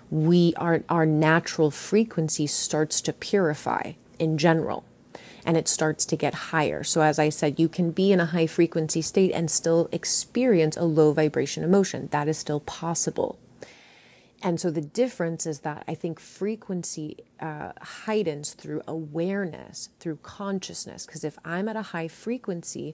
we 0.10 0.54
our 0.58 0.84
our 0.88 1.06
natural 1.06 1.72
frequency 1.72 2.46
starts 2.48 3.02
to 3.02 3.12
purify 3.12 3.94
in 4.20 4.38
general 4.38 4.84
and 5.46 5.56
it 5.56 5.68
starts 5.68 6.06
to 6.06 6.16
get 6.16 6.34
higher. 6.34 6.84
So, 6.84 7.02
as 7.02 7.20
I 7.20 7.30
said, 7.30 7.60
you 7.60 7.70
can 7.70 7.92
be 7.92 8.12
in 8.12 8.20
a 8.20 8.26
high 8.26 8.48
frequency 8.48 9.02
state 9.02 9.32
and 9.32 9.50
still 9.50 9.88
experience 9.92 10.76
a 10.76 10.84
low 10.84 11.14
vibration 11.14 11.64
emotion. 11.64 12.10
That 12.12 12.28
is 12.28 12.38
still 12.38 12.62
possible. 12.62 13.38
And 14.46 14.62
so 14.62 14.70
the 14.70 14.80
difference 14.80 15.48
is 15.48 15.62
that 15.62 15.84
I 15.88 15.96
think 15.96 16.20
frequency 16.20 17.18
uh, 17.40 17.72
heightens 17.82 18.54
through 18.54 18.84
awareness, 18.88 19.90
through 20.00 20.18
consciousness. 20.18 21.08
Because 21.08 21.24
if 21.24 21.40
I'm 21.44 21.68
at 21.68 21.76
a 21.76 21.82
high 21.82 22.08
frequency, 22.08 22.94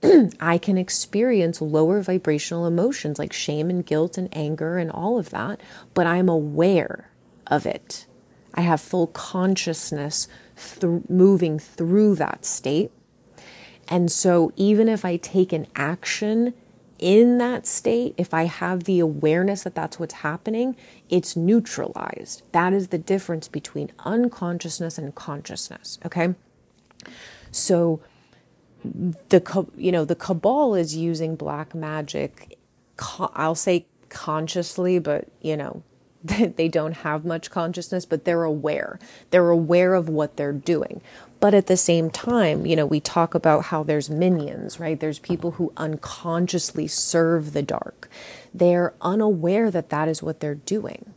I 0.40 0.56
can 0.56 0.78
experience 0.78 1.60
lower 1.60 2.00
vibrational 2.00 2.64
emotions 2.64 3.18
like 3.18 3.32
shame 3.32 3.70
and 3.70 3.84
guilt 3.84 4.16
and 4.16 4.28
anger 4.30 4.78
and 4.78 4.88
all 4.88 5.18
of 5.18 5.30
that, 5.30 5.60
but 5.94 6.06
I'm 6.06 6.28
aware 6.28 7.10
of 7.48 7.66
it. 7.66 8.06
I 8.54 8.60
have 8.60 8.80
full 8.80 9.08
consciousness 9.08 10.28
th- 10.78 11.02
moving 11.08 11.58
through 11.58 12.14
that 12.16 12.44
state. 12.44 12.92
And 13.88 14.12
so, 14.12 14.52
even 14.54 14.88
if 14.88 15.04
I 15.04 15.16
take 15.16 15.52
an 15.52 15.66
action 15.74 16.54
in 17.04 17.36
that 17.36 17.66
state, 17.66 18.14
if 18.16 18.32
I 18.32 18.44
have 18.44 18.84
the 18.84 18.98
awareness 18.98 19.64
that 19.64 19.74
that's 19.74 20.00
what's 20.00 20.14
happening, 20.14 20.74
it's 21.10 21.36
neutralized. 21.36 22.40
That 22.52 22.72
is 22.72 22.88
the 22.88 22.96
difference 22.96 23.46
between 23.46 23.92
unconsciousness 23.98 24.96
and 24.96 25.14
consciousness. 25.14 25.98
Okay. 26.06 26.34
So, 27.50 28.00
the 28.82 29.66
you 29.76 29.92
know 29.92 30.06
the 30.06 30.14
cabal 30.14 30.74
is 30.74 30.94
using 30.94 31.36
black 31.36 31.74
magic 31.74 32.58
i'll 33.34 33.54
say 33.54 33.86
consciously 34.10 34.98
but 34.98 35.26
you 35.40 35.56
know 35.56 35.82
they 36.24 36.68
don't 36.68 36.92
have 36.92 37.24
much 37.26 37.50
consciousness, 37.50 38.06
but 38.06 38.24
they're 38.24 38.44
aware. 38.44 38.98
They're 39.30 39.50
aware 39.50 39.92
of 39.92 40.08
what 40.08 40.36
they're 40.36 40.52
doing. 40.52 41.02
But 41.44 41.52
at 41.52 41.66
the 41.66 41.76
same 41.76 42.08
time, 42.08 42.64
you 42.64 42.74
know, 42.74 42.86
we 42.86 43.00
talk 43.00 43.34
about 43.34 43.64
how 43.64 43.82
there's 43.82 44.08
minions, 44.08 44.80
right? 44.80 44.98
There's 44.98 45.18
people 45.18 45.50
who 45.50 45.74
unconsciously 45.76 46.86
serve 46.86 47.52
the 47.52 47.60
dark. 47.60 48.08
They're 48.54 48.94
unaware 49.02 49.70
that 49.70 49.90
that 49.90 50.08
is 50.08 50.22
what 50.22 50.40
they're 50.40 50.54
doing. 50.54 51.12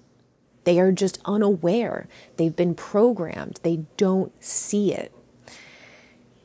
They 0.65 0.81
are 0.81 0.91
just 0.91 1.21
unaware. 1.23 2.09
They've 2.35 2.53
been 2.53 2.75
programmed. 2.75 3.61
They 3.63 3.85
don't 3.95 4.33
see 4.43 4.93
it. 4.93 5.13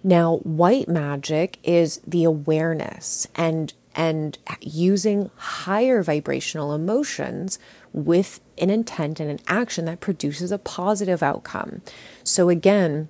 Now, 0.04 0.36
white 0.44 0.86
magic 0.86 1.58
is 1.64 2.00
the 2.06 2.22
awareness 2.22 3.26
and 3.34 3.74
and 3.96 4.38
using 4.60 5.32
higher 5.34 6.04
vibrational 6.04 6.72
emotions 6.72 7.58
with 7.92 8.38
an 8.58 8.70
intent 8.70 9.18
and 9.18 9.28
an 9.28 9.40
action 9.48 9.86
that 9.86 9.98
produces 9.98 10.52
a 10.52 10.58
positive 10.58 11.20
outcome. 11.20 11.82
So 12.22 12.48
again, 12.48 13.08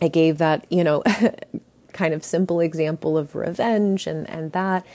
I 0.00 0.08
gave 0.08 0.38
that, 0.38 0.66
you 0.70 0.84
know, 0.84 1.02
kind 1.92 2.14
of 2.14 2.24
simple 2.24 2.60
example 2.60 3.18
of 3.18 3.34
revenge 3.34 4.06
and, 4.06 4.28
and 4.30 4.52
that. 4.52 4.86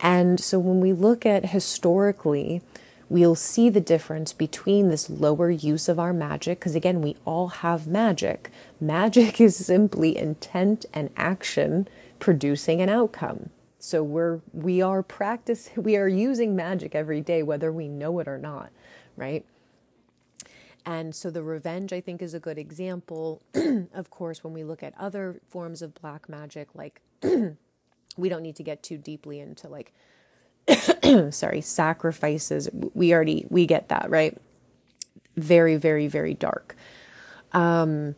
And 0.00 0.38
so 0.40 0.58
when 0.58 0.80
we 0.80 0.92
look 0.92 1.26
at 1.26 1.46
historically, 1.46 2.62
we'll 3.08 3.34
see 3.34 3.68
the 3.68 3.80
difference 3.80 4.32
between 4.32 4.88
this 4.88 5.10
lower 5.10 5.50
use 5.50 5.88
of 5.88 5.98
our 5.98 6.12
magic, 6.12 6.60
because 6.60 6.74
again, 6.74 7.02
we 7.02 7.16
all 7.24 7.48
have 7.48 7.86
magic. 7.86 8.50
Magic 8.80 9.40
is 9.40 9.56
simply 9.56 10.16
intent 10.16 10.86
and 10.92 11.10
action 11.16 11.88
producing 12.18 12.80
an 12.80 12.88
outcome. 12.88 13.50
So 13.78 14.02
we're 14.04 14.40
we 14.52 14.80
are 14.80 15.02
practice 15.02 15.70
we 15.76 15.96
are 15.96 16.08
using 16.08 16.54
magic 16.54 16.94
every 16.94 17.20
day 17.20 17.42
whether 17.42 17.72
we 17.72 17.88
know 17.88 18.18
it 18.20 18.28
or 18.28 18.38
not, 18.38 18.70
right? 19.16 19.44
And 20.86 21.14
so 21.14 21.30
the 21.30 21.42
revenge 21.42 21.92
I 21.92 22.00
think 22.00 22.22
is 22.22 22.34
a 22.34 22.40
good 22.40 22.58
example. 22.58 23.42
of 23.94 24.10
course, 24.10 24.44
when 24.44 24.52
we 24.52 24.64
look 24.64 24.82
at 24.82 24.94
other 24.98 25.40
forms 25.48 25.82
of 25.82 25.94
black 25.94 26.28
magic 26.28 26.68
like 26.74 27.00
we 27.22 28.28
don't 28.28 28.42
need 28.42 28.56
to 28.56 28.62
get 28.62 28.82
too 28.82 28.98
deeply 28.98 29.40
into 29.40 29.68
like 29.68 29.92
sorry, 31.30 31.60
sacrifices. 31.60 32.68
We 32.94 33.14
already 33.14 33.46
we 33.50 33.66
get 33.66 33.88
that, 33.88 34.10
right? 34.10 34.36
Very 35.36 35.76
very 35.76 36.08
very 36.08 36.34
dark. 36.34 36.76
Um 37.52 38.16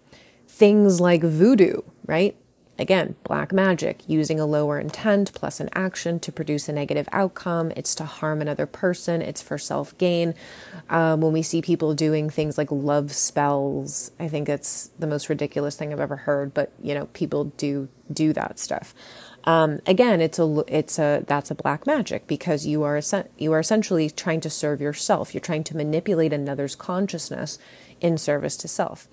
things 0.49 1.01
like 1.01 1.23
voodoo, 1.23 1.83
right? 2.07 2.37
Again, 2.77 3.15
black 3.23 3.53
magic, 3.53 4.01
using 4.09 4.41
a 4.41 4.47
lower 4.47 4.81
intent 4.81 5.33
plus 5.33 5.61
an 5.61 5.69
action 5.75 6.19
to 6.21 6.33
produce 6.33 6.69
a 6.69 6.73
negative 6.73 7.09
outcome. 7.13 7.73
It's 7.77 7.95
to 7.97 8.05
harm 8.05 8.43
another 8.43 8.67
person, 8.67 9.23
it's 9.23 9.41
for 9.41 9.59
self 9.59 9.97
gain. 9.97 10.35
Um, 10.91 11.21
when 11.21 11.33
we 11.33 11.43
see 11.43 11.63
people 11.63 11.95
doing 11.95 12.31
things 12.31 12.59
like 12.59 12.73
love 12.73 13.13
spells, 13.13 14.11
I 14.19 14.27
think 14.27 14.49
it's 14.49 14.91
the 14.99 15.07
most 15.07 15.29
ridiculous 15.29 15.77
thing 15.77 15.93
I've 15.93 16.01
ever 16.01 16.17
heard, 16.17 16.53
but 16.53 16.73
you 16.83 16.95
know, 16.95 17.07
people 17.07 17.45
do 17.45 17.89
do 18.13 18.33
that 18.33 18.59
stuff. 18.59 18.93
Um, 19.45 19.81
again, 19.87 20.21
it's 20.21 20.41
a 20.41 20.65
it's 20.67 20.99
a 20.99 21.23
that's 21.29 21.53
a 21.53 21.55
black 21.55 21.87
magic 21.87 22.27
because 22.27 22.67
you 22.67 22.83
are 22.83 23.01
you 23.39 23.53
are 23.53 23.61
essentially 23.61 24.11
trying 24.11 24.41
to 24.41 24.51
serve 24.51 24.81
yourself. 24.81 25.33
You're 25.33 25.41
trying 25.43 25.65
to 25.65 25.77
manipulate 25.77 26.33
another's 26.33 26.75
consciousness 26.75 27.57
in 28.01 28.19
service 28.19 28.57
to 28.59 28.69
self. 28.69 29.07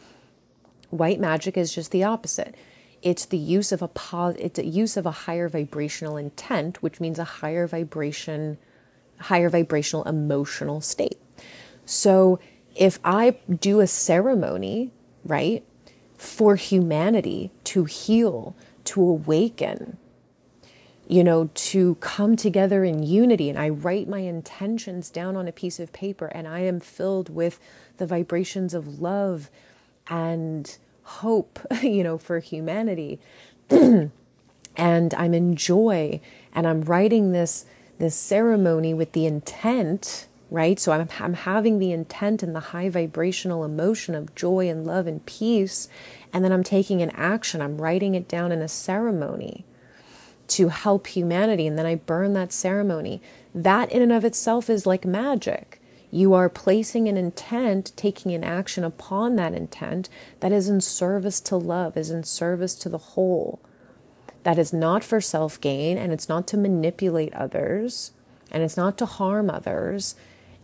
White 0.89 1.19
magic 1.19 1.57
is 1.57 1.75
just 1.75 1.91
the 1.91 2.03
opposite 2.03 2.55
it's 3.01 3.25
the 3.25 3.37
use 3.37 3.71
of 3.71 3.81
a 3.81 3.87
pos- 3.87 4.35
it's 4.37 4.59
a 4.59 4.65
use 4.65 4.97
of 4.97 5.05
a 5.05 5.11
higher 5.11 5.49
vibrational 5.49 6.17
intent, 6.17 6.81
which 6.83 6.99
means 6.99 7.19
a 7.19 7.23
higher 7.23 7.67
vibration, 7.67 8.57
higher 9.19 9.49
vibrational 9.49 10.03
emotional 10.03 10.81
state. 10.81 11.19
So 11.85 12.39
if 12.75 12.99
I 13.03 13.37
do 13.49 13.79
a 13.79 13.87
ceremony, 13.87 14.91
right, 15.25 15.63
for 16.17 16.55
humanity 16.55 17.51
to 17.65 17.85
heal, 17.85 18.55
to 18.85 19.01
awaken, 19.01 19.97
you 21.07 21.23
know, 21.23 21.49
to 21.53 21.95
come 21.95 22.35
together 22.35 22.83
in 22.83 23.03
unity. 23.03 23.49
And 23.49 23.59
I 23.59 23.69
write 23.69 24.07
my 24.07 24.19
intentions 24.19 25.09
down 25.09 25.35
on 25.35 25.47
a 25.47 25.51
piece 25.51 25.79
of 25.79 25.91
paper, 25.91 26.27
and 26.27 26.47
I 26.47 26.59
am 26.59 26.79
filled 26.79 27.29
with 27.29 27.59
the 27.97 28.05
vibrations 28.05 28.73
of 28.73 29.01
love 29.01 29.49
and 30.07 30.77
hope, 31.19 31.59
you 31.81 32.03
know, 32.03 32.17
for 32.17 32.39
humanity. 32.39 33.19
and 33.69 34.11
I'm 35.13 35.33
in 35.33 35.55
joy, 35.55 36.19
and 36.53 36.67
I'm 36.67 36.81
writing 36.81 37.31
this 37.31 37.65
this 37.99 38.15
ceremony 38.15 38.95
with 38.95 39.11
the 39.11 39.27
intent 39.27 40.27
right? 40.51 40.79
So 40.79 40.91
I'm, 40.91 41.07
I'm 41.19 41.33
having 41.33 41.79
the 41.79 41.93
intent 41.93 42.43
and 42.43 42.53
the 42.53 42.59
high 42.59 42.89
vibrational 42.89 43.63
emotion 43.63 44.13
of 44.13 44.35
joy 44.35 44.67
and 44.69 44.85
love 44.85 45.07
and 45.07 45.25
peace. 45.25 45.87
And 46.31 46.43
then 46.43 46.51
I'm 46.51 46.63
taking 46.63 47.01
an 47.01 47.09
action. 47.11 47.61
I'm 47.61 47.81
writing 47.81 48.13
it 48.13 48.27
down 48.27 48.51
in 48.51 48.61
a 48.61 48.67
ceremony 48.67 49.63
to 50.49 50.67
help 50.67 51.07
humanity. 51.07 51.65
And 51.65 51.79
then 51.79 51.85
I 51.85 51.95
burn 51.95 52.33
that 52.33 52.51
ceremony. 52.51 53.21
That 53.55 53.89
in 53.91 54.01
and 54.01 54.11
of 54.11 54.25
itself 54.25 54.69
is 54.69 54.85
like 54.85 55.05
magic. 55.05 55.80
You 56.11 56.33
are 56.33 56.49
placing 56.49 57.07
an 57.07 57.15
intent, 57.15 57.93
taking 57.95 58.33
an 58.33 58.43
action 58.43 58.83
upon 58.83 59.37
that 59.37 59.53
intent 59.53 60.09
that 60.41 60.51
is 60.51 60.67
in 60.67 60.81
service 60.81 61.39
to 61.41 61.55
love, 61.55 61.95
is 61.95 62.11
in 62.11 62.23
service 62.23 62.75
to 62.75 62.89
the 62.89 62.97
whole. 62.97 63.61
That 64.43 64.57
is 64.57 64.73
not 64.73 65.03
for 65.03 65.21
self 65.21 65.59
gain 65.61 65.97
and 65.97 66.11
it's 66.11 66.27
not 66.27 66.47
to 66.47 66.57
manipulate 66.57 67.33
others 67.33 68.11
and 68.51 68.61
it's 68.61 68.75
not 68.75 68.97
to 68.97 69.05
harm 69.05 69.49
others 69.49 70.15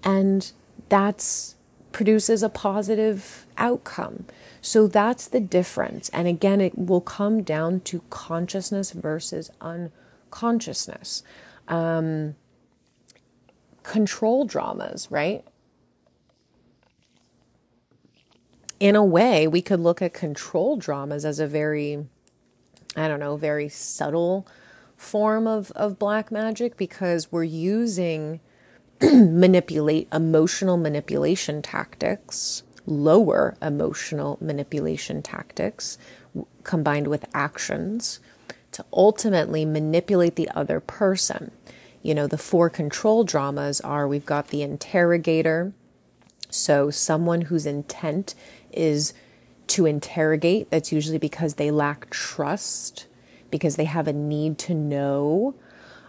and 0.04 0.52
that's 0.90 1.56
produces 1.92 2.44
a 2.44 2.50
positive 2.50 3.46
outcome. 3.58 4.26
So 4.62 4.88
that's 4.88 5.28
the 5.28 5.40
difference. 5.40 6.10
And 6.10 6.28
again, 6.28 6.62
it 6.62 6.78
will 6.78 7.02
come 7.02 7.42
down 7.42 7.80
to 7.82 8.04
consciousness 8.10 8.92
versus 8.92 9.50
unconsciousness. 9.62 11.24
Um, 11.68 12.36
control 13.88 14.44
dramas, 14.44 15.08
right? 15.10 15.46
In 18.80 18.96
a 18.96 19.04
way, 19.04 19.48
we 19.48 19.62
could 19.62 19.80
look 19.80 20.02
at 20.02 20.14
control 20.14 20.76
dramas 20.76 21.24
as 21.24 21.40
a 21.40 21.48
very, 21.48 22.06
I 22.96 23.08
don't 23.08 23.22
know, 23.22 23.38
very 23.38 23.70
subtle 23.70 24.46
form 24.98 25.48
of, 25.48 25.72
of 25.72 25.98
black 25.98 26.32
magic 26.32 26.76
because 26.76 27.32
we're 27.32 27.44
using 27.44 28.42
manipulate 29.02 30.10
emotional 30.12 30.76
manipulation 30.76 31.62
tactics, 31.62 32.64
lower 32.86 33.56
emotional 33.62 34.38
manipulation 34.42 35.22
tactics 35.22 35.98
combined 36.64 37.08
with 37.08 37.26
actions 37.34 38.20
to 38.74 38.84
ultimately 38.92 39.64
manipulate 39.64 40.36
the 40.36 40.50
other 40.50 40.82
person. 40.82 41.52
You 42.08 42.16
know, 42.16 42.26
the 42.26 42.38
four 42.38 42.70
control 42.70 43.26
dramas 43.26 43.82
are 43.82 44.08
we've 44.08 44.26
got 44.26 44.48
the 44.48 44.62
interrogator, 44.62 45.74
so 46.50 46.90
someone 46.90 47.42
whose 47.42 47.66
intent 47.66 48.34
is 48.72 49.14
to 49.68 49.86
interrogate, 49.86 50.72
that's 50.72 50.94
usually 50.94 51.18
because 51.18 51.56
they 51.56 51.70
lack 51.70 52.10
trust, 52.10 53.08
because 53.52 53.76
they 53.76 53.84
have 53.84 54.08
a 54.08 54.14
need 54.14 54.58
to 54.60 54.74
know. 54.74 55.54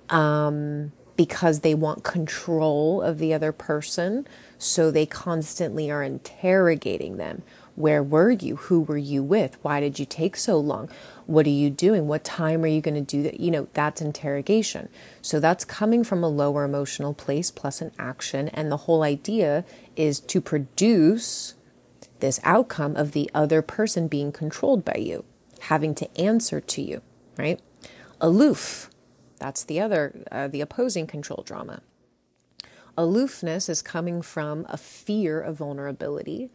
Um, 0.09 0.93
because 1.17 1.61
they 1.61 1.75
want 1.75 2.05
control 2.05 3.03
of 3.03 3.19
the 3.19 3.35
other 3.35 3.51
person. 3.51 4.25
So 4.57 4.93
they 4.93 5.05
constantly 5.05 5.91
are 5.91 6.05
interrogating 6.05 7.17
them. 7.17 7.43
Where 7.79 8.03
were 8.03 8.31
you? 8.31 8.57
Who 8.57 8.81
were 8.81 8.99
you 8.99 9.23
with? 9.23 9.57
Why 9.62 9.81
did 9.81 9.99
you 9.99 10.05
take 10.05 10.37
so 10.37 10.59
long? 10.59 10.88
What 11.27 11.47
are 11.47 11.51
you 11.51 11.71
doing? 11.71 12.09
What 12.09 12.25
time 12.25 12.64
are 12.64 12.69
you 12.69 12.81
going 12.81 12.95
to 12.95 13.01
do 13.01 13.23
that? 13.23 13.38
You 13.38 13.51
know, 13.51 13.69
that's 13.73 14.01
interrogation. 14.01 14.88
So 15.23 15.38
that's 15.38 15.64
coming 15.64 16.03
from 16.03 16.25
a 16.25 16.29
lower 16.29 16.64
emotional 16.64 17.14
place 17.14 17.51
plus 17.51 17.81
an 17.81 17.93
action. 17.99 18.49
And 18.49 18.73
the 18.73 18.79
whole 18.79 19.03
idea 19.03 19.64
is 19.95 20.19
to 20.21 20.41
produce 20.41 21.55
this 22.21 22.41
outcome 22.43 22.97
of 22.97 23.12
the 23.12 23.31
other 23.33 23.62
person 23.62 24.09
being 24.09 24.33
controlled 24.33 24.85
by 24.85 24.97
you, 24.99 25.25
having 25.61 25.95
to 25.95 26.21
answer 26.21 26.61
to 26.61 26.83
you, 26.83 27.03
right? 27.37 27.61
Aloof 28.21 28.91
that's 29.38 29.64
the 29.64 29.81
other, 29.81 30.25
uh, 30.31 30.49
the 30.49 30.61
opposing 30.61 31.07
control 31.07 31.43
drama. 31.45 31.83
Aloofness 32.97 33.69
is 33.69 33.81
coming 33.81 34.23
from 34.23 34.67
a 34.69 34.77
fear 34.77 35.41
of 35.41 35.57
vulnerability, 35.57 36.51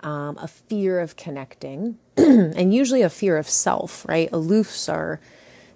um, 0.00 0.38
a 0.38 0.48
fear 0.48 1.00
of 1.00 1.16
connecting, 1.16 1.98
and 2.16 2.74
usually 2.74 3.02
a 3.02 3.10
fear 3.10 3.36
of 3.36 3.48
self, 3.48 4.06
right? 4.08 4.30
Aloofs 4.30 4.92
are, 4.92 5.20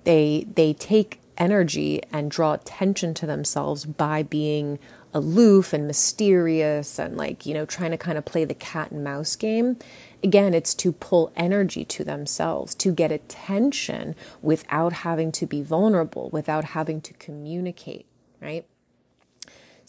they, 0.04 0.46
they 0.54 0.72
take 0.72 1.20
energy 1.38 2.02
and 2.12 2.30
draw 2.30 2.52
attention 2.52 3.14
to 3.14 3.26
themselves 3.26 3.84
by 3.86 4.22
being 4.22 4.78
aloof 5.12 5.72
and 5.72 5.86
mysterious 5.86 6.98
and 6.98 7.16
like, 7.16 7.44
you 7.44 7.54
know, 7.54 7.64
trying 7.64 7.90
to 7.90 7.96
kind 7.96 8.16
of 8.16 8.24
play 8.24 8.44
the 8.44 8.54
cat 8.54 8.90
and 8.90 9.02
mouse 9.02 9.34
game. 9.34 9.76
Again, 10.22 10.54
it's 10.54 10.74
to 10.74 10.92
pull 10.92 11.32
energy 11.34 11.84
to 11.86 12.04
themselves, 12.04 12.74
to 12.76 12.92
get 12.92 13.10
attention 13.10 14.14
without 14.42 14.92
having 14.92 15.32
to 15.32 15.46
be 15.46 15.62
vulnerable, 15.62 16.28
without 16.30 16.66
having 16.66 17.00
to 17.00 17.14
communicate, 17.14 18.06
right? 18.40 18.66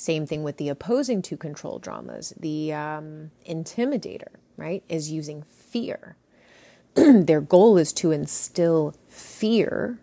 Same 0.01 0.25
thing 0.25 0.41
with 0.41 0.57
the 0.57 0.67
opposing 0.67 1.21
two 1.21 1.37
control 1.37 1.77
dramas. 1.77 2.33
The 2.39 2.73
um, 2.73 3.29
intimidator, 3.47 4.29
right, 4.57 4.83
is 4.89 5.11
using 5.11 5.43
fear. 5.43 6.15
Their 6.95 7.39
goal 7.39 7.77
is 7.77 7.93
to 7.93 8.09
instill 8.09 8.95
fear 9.07 9.99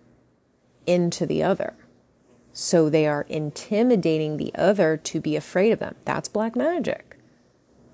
into 0.87 1.27
the 1.27 1.43
other. 1.43 1.75
So 2.53 2.89
they 2.89 3.09
are 3.09 3.27
intimidating 3.29 4.37
the 4.37 4.55
other 4.55 4.97
to 4.99 5.21
be 5.21 5.35
afraid 5.35 5.73
of 5.73 5.81
them. 5.81 5.97
That's 6.05 6.29
black 6.29 6.55
magic. 6.55 7.17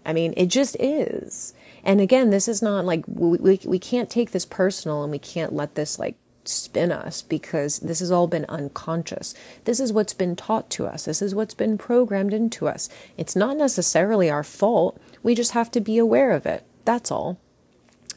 I 0.05 0.13
mean, 0.13 0.35
it 0.37 0.49
just 0.49 0.77
is. 0.79 1.55
And 1.83 2.03
again, 2.03 2.29
this 2.29 2.49
is 2.49 2.61
not 2.61 2.85
like 2.85 3.07
we, 3.09 3.39
we, 3.39 3.61
we 3.65 3.79
can't 3.79 4.11
take 4.11 4.33
this 4.33 4.45
personal 4.45 5.05
and 5.05 5.11
we 5.11 5.19
can't 5.19 5.55
let 5.55 5.75
this 5.75 5.99
like 5.99 6.17
spin 6.49 6.93
us 6.93 7.23
because 7.23 7.81
this 7.81 8.01
has 8.01 8.11
all 8.11 8.27
been 8.27 8.45
unconscious. 8.49 9.35
This 9.65 9.81
is 9.81 9.93
what's 9.93 10.15
been 10.15 10.37
taught 10.37 10.71
to 10.71 10.87
us. 10.87 11.05
This 11.05 11.23
is 11.23 11.35
what's 11.35 11.55
been 11.55 11.79
programmed 11.79 12.33
into 12.33 12.69
us. 12.69 12.89
It's 13.17 13.37
not 13.37 13.57
necessarily 13.57 14.31
our 14.31 14.45
fault. 14.45 15.01
We 15.23 15.35
just 15.35 15.53
have 15.53 15.71
to 15.73 15.81
be 15.81 15.99
aware 15.99 16.33
of 16.33 16.47
it. 16.47 16.65
That's 16.85 17.11
all. 17.11 17.39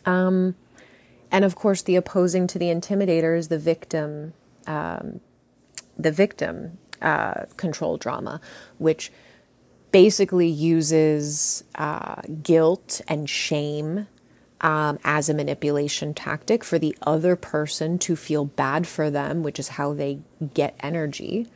Um, 0.06 0.56
and 1.32 1.44
of 1.44 1.56
course, 1.56 1.82
the 1.82 1.96
opposing 1.96 2.48
to 2.48 2.60
the 2.60 2.68
intimidator 2.68 3.38
is 3.38 3.50
the 3.50 3.60
victim, 3.60 4.34
um, 4.66 5.20
the 5.98 6.12
victim 6.12 6.78
uh, 7.02 7.46
control 7.58 7.98
drama, 7.98 8.40
which 8.78 9.12
basically 9.92 10.48
uses 10.48 11.64
uh, 11.76 12.22
guilt 12.44 13.02
and 13.08 13.30
shame 13.30 14.08
um, 14.62 15.00
as 15.04 15.30
a 15.30 15.34
manipulation 15.34 16.14
tactic 16.14 16.64
for 16.64 16.80
the 16.80 16.96
other 17.04 17.36
person 17.36 18.00
to 18.00 18.16
feel 18.16 18.46
bad 18.46 18.88
for 18.88 19.10
them, 19.10 19.44
which 19.44 19.60
is 19.60 19.70
how 19.70 19.94
they 19.94 20.20
get 20.54 20.76
energy. 20.80 21.48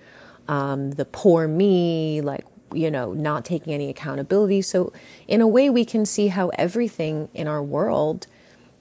Um, 0.48 0.92
the 0.92 1.06
poor 1.06 1.48
me, 1.48 2.22
like, 2.22 2.46
you 2.74 2.92
know, 2.92 3.14
not 3.14 3.46
taking 3.46 3.74
any 3.74 3.90
accountability. 3.90 4.62
So, 4.62 4.94
in 5.28 5.42
a 5.42 5.48
way, 5.48 5.70
we 5.70 5.86
can 5.86 6.06
see 6.06 6.28
how 6.28 6.50
everything 6.50 7.30
in 7.34 7.48
our 7.48 7.62
world 7.62 8.28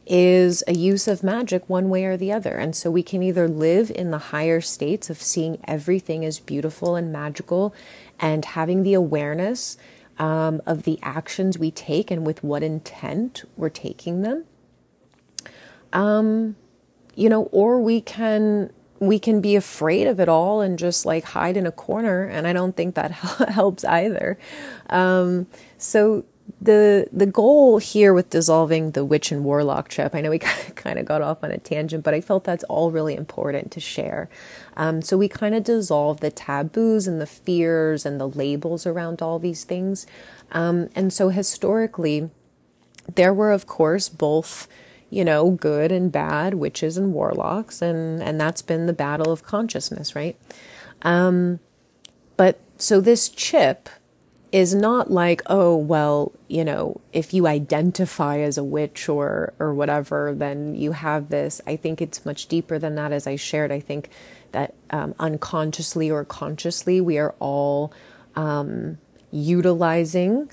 is 0.07 0.65
a 0.67 0.75
use 0.75 1.07
of 1.07 1.23
magic 1.23 1.69
one 1.69 1.89
way 1.89 2.05
or 2.05 2.17
the 2.17 2.33
other. 2.33 2.57
And 2.57 2.75
so 2.75 2.91
we 2.91 3.03
can 3.03 3.23
either 3.23 3.47
live 3.47 3.93
in 3.95 4.11
the 4.11 4.19
higher 4.19 4.61
states 4.61 5.09
of 5.09 5.23
seeing 5.23 5.59
everything 5.69 6.25
as 6.25 6.41
beautiful 6.41 6.97
and 6.97 7.13
magical 7.13 7.73
and 8.19 8.45
having 8.45 8.83
the 8.83 8.95
awareness 8.95 9.77
um, 10.21 10.61
of 10.67 10.83
the 10.83 10.99
actions 11.03 11.59
we 11.59 11.71
take 11.71 12.11
and 12.11 12.27
with 12.27 12.45
what 12.45 12.63
intent 12.63 13.43
we're 13.57 13.71
taking 13.71 14.21
them. 14.21 14.45
Um, 15.95 16.57
you 17.17 17.29
know, 17.29 17.45
or 17.45 17.81
we 17.81 18.01
can 18.03 18.71
we 19.01 19.19
can 19.19 19.41
be 19.41 19.57
afraid 19.57 20.07
of 20.07 20.21
it 20.21 20.29
all 20.29 20.61
and 20.61 20.79
just 20.79 21.07
like 21.07 21.25
hide 21.25 21.57
in 21.57 21.67
a 21.67 21.73
corner, 21.73 22.25
and 22.25 22.47
I 22.47 22.53
don't 22.53 22.77
think 22.77 22.95
that 22.95 23.11
helps 23.49 23.83
either. 23.83 24.39
Um, 24.91 25.47
so 25.79 26.25
the 26.61 27.09
the 27.11 27.27
goal 27.27 27.79
here 27.79 28.13
with 28.13 28.29
dissolving 28.29 28.91
the 28.91 29.05
witch 29.05 29.33
and 29.33 29.43
warlock 29.43 29.89
chip, 29.89 30.15
I 30.15 30.21
know 30.21 30.31
we 30.31 30.39
kind 30.39 30.99
of 30.99 31.07
got 31.07 31.23
off 31.23 31.43
on 31.43 31.51
a 31.51 31.59
tangent, 31.59 32.05
but 32.05 32.13
I 32.13 32.21
felt 32.21 32.45
that's 32.45 32.65
all 32.65 32.91
really 32.91 33.17
important 33.17 33.73
to 33.73 33.81
share. 33.81 34.29
Um, 34.77 35.03
so 35.03 35.17
we 35.17 35.29
kind 35.29 35.55
of 35.55 35.65
dissolve 35.65 36.21
the 36.21 36.31
taboos 36.31 37.07
and 37.07 37.21
the 37.21 37.27
fears 37.27 38.07
and 38.07 38.21
the 38.21 38.29
labels 38.29 38.87
around 38.87 39.23
all 39.23 39.39
these 39.39 39.65
things. 39.65 40.07
Um, 40.53 40.89
and 40.95 41.13
so 41.13 41.29
historically, 41.29 42.31
there 43.15 43.35
were, 43.35 43.53
of 43.53 43.67
course, 43.67 44.09
both 44.09 44.69
you 45.11 45.25
know, 45.25 45.51
good 45.51 45.91
and 45.91 46.11
bad, 46.11 46.55
witches 46.55 46.97
and 46.97 47.13
warlocks, 47.13 47.83
and 47.83 48.23
and 48.23 48.41
that's 48.41 48.63
been 48.63 48.87
the 48.87 48.93
battle 48.93 49.33
of 49.33 49.43
consciousness, 49.43 50.15
right? 50.15 50.37
Um, 51.03 51.59
but 52.37 52.61
so 52.79 53.01
this 53.01 53.29
chip 53.29 53.89
is 54.53 54.75
not 54.75 55.11
like, 55.11 55.43
oh, 55.47 55.77
well, 55.77 56.33
you 56.49 56.65
know, 56.65 57.01
if 57.13 57.35
you 57.35 57.47
identify 57.47 58.39
as 58.39 58.57
a 58.57 58.65
witch 58.65 59.09
or 59.09 59.53
or 59.59 59.75
whatever, 59.75 60.33
then 60.35 60.77
you 60.77 60.93
have 60.93 61.29
this. 61.29 61.61
I 61.67 61.75
think 61.75 62.01
it's 62.01 62.25
much 62.25 62.47
deeper 62.47 62.79
than 62.79 62.95
that. 62.95 63.13
As 63.13 63.27
I 63.27 63.35
shared, 63.35 63.73
I 63.73 63.81
think 63.81 64.11
that 64.53 64.75
um, 64.91 65.15
unconsciously 65.19 66.11
or 66.11 66.25
consciously, 66.25 67.01
we 67.01 67.19
are 67.19 67.35
all 67.39 67.93
um, 68.37 68.99
utilizing 69.31 70.51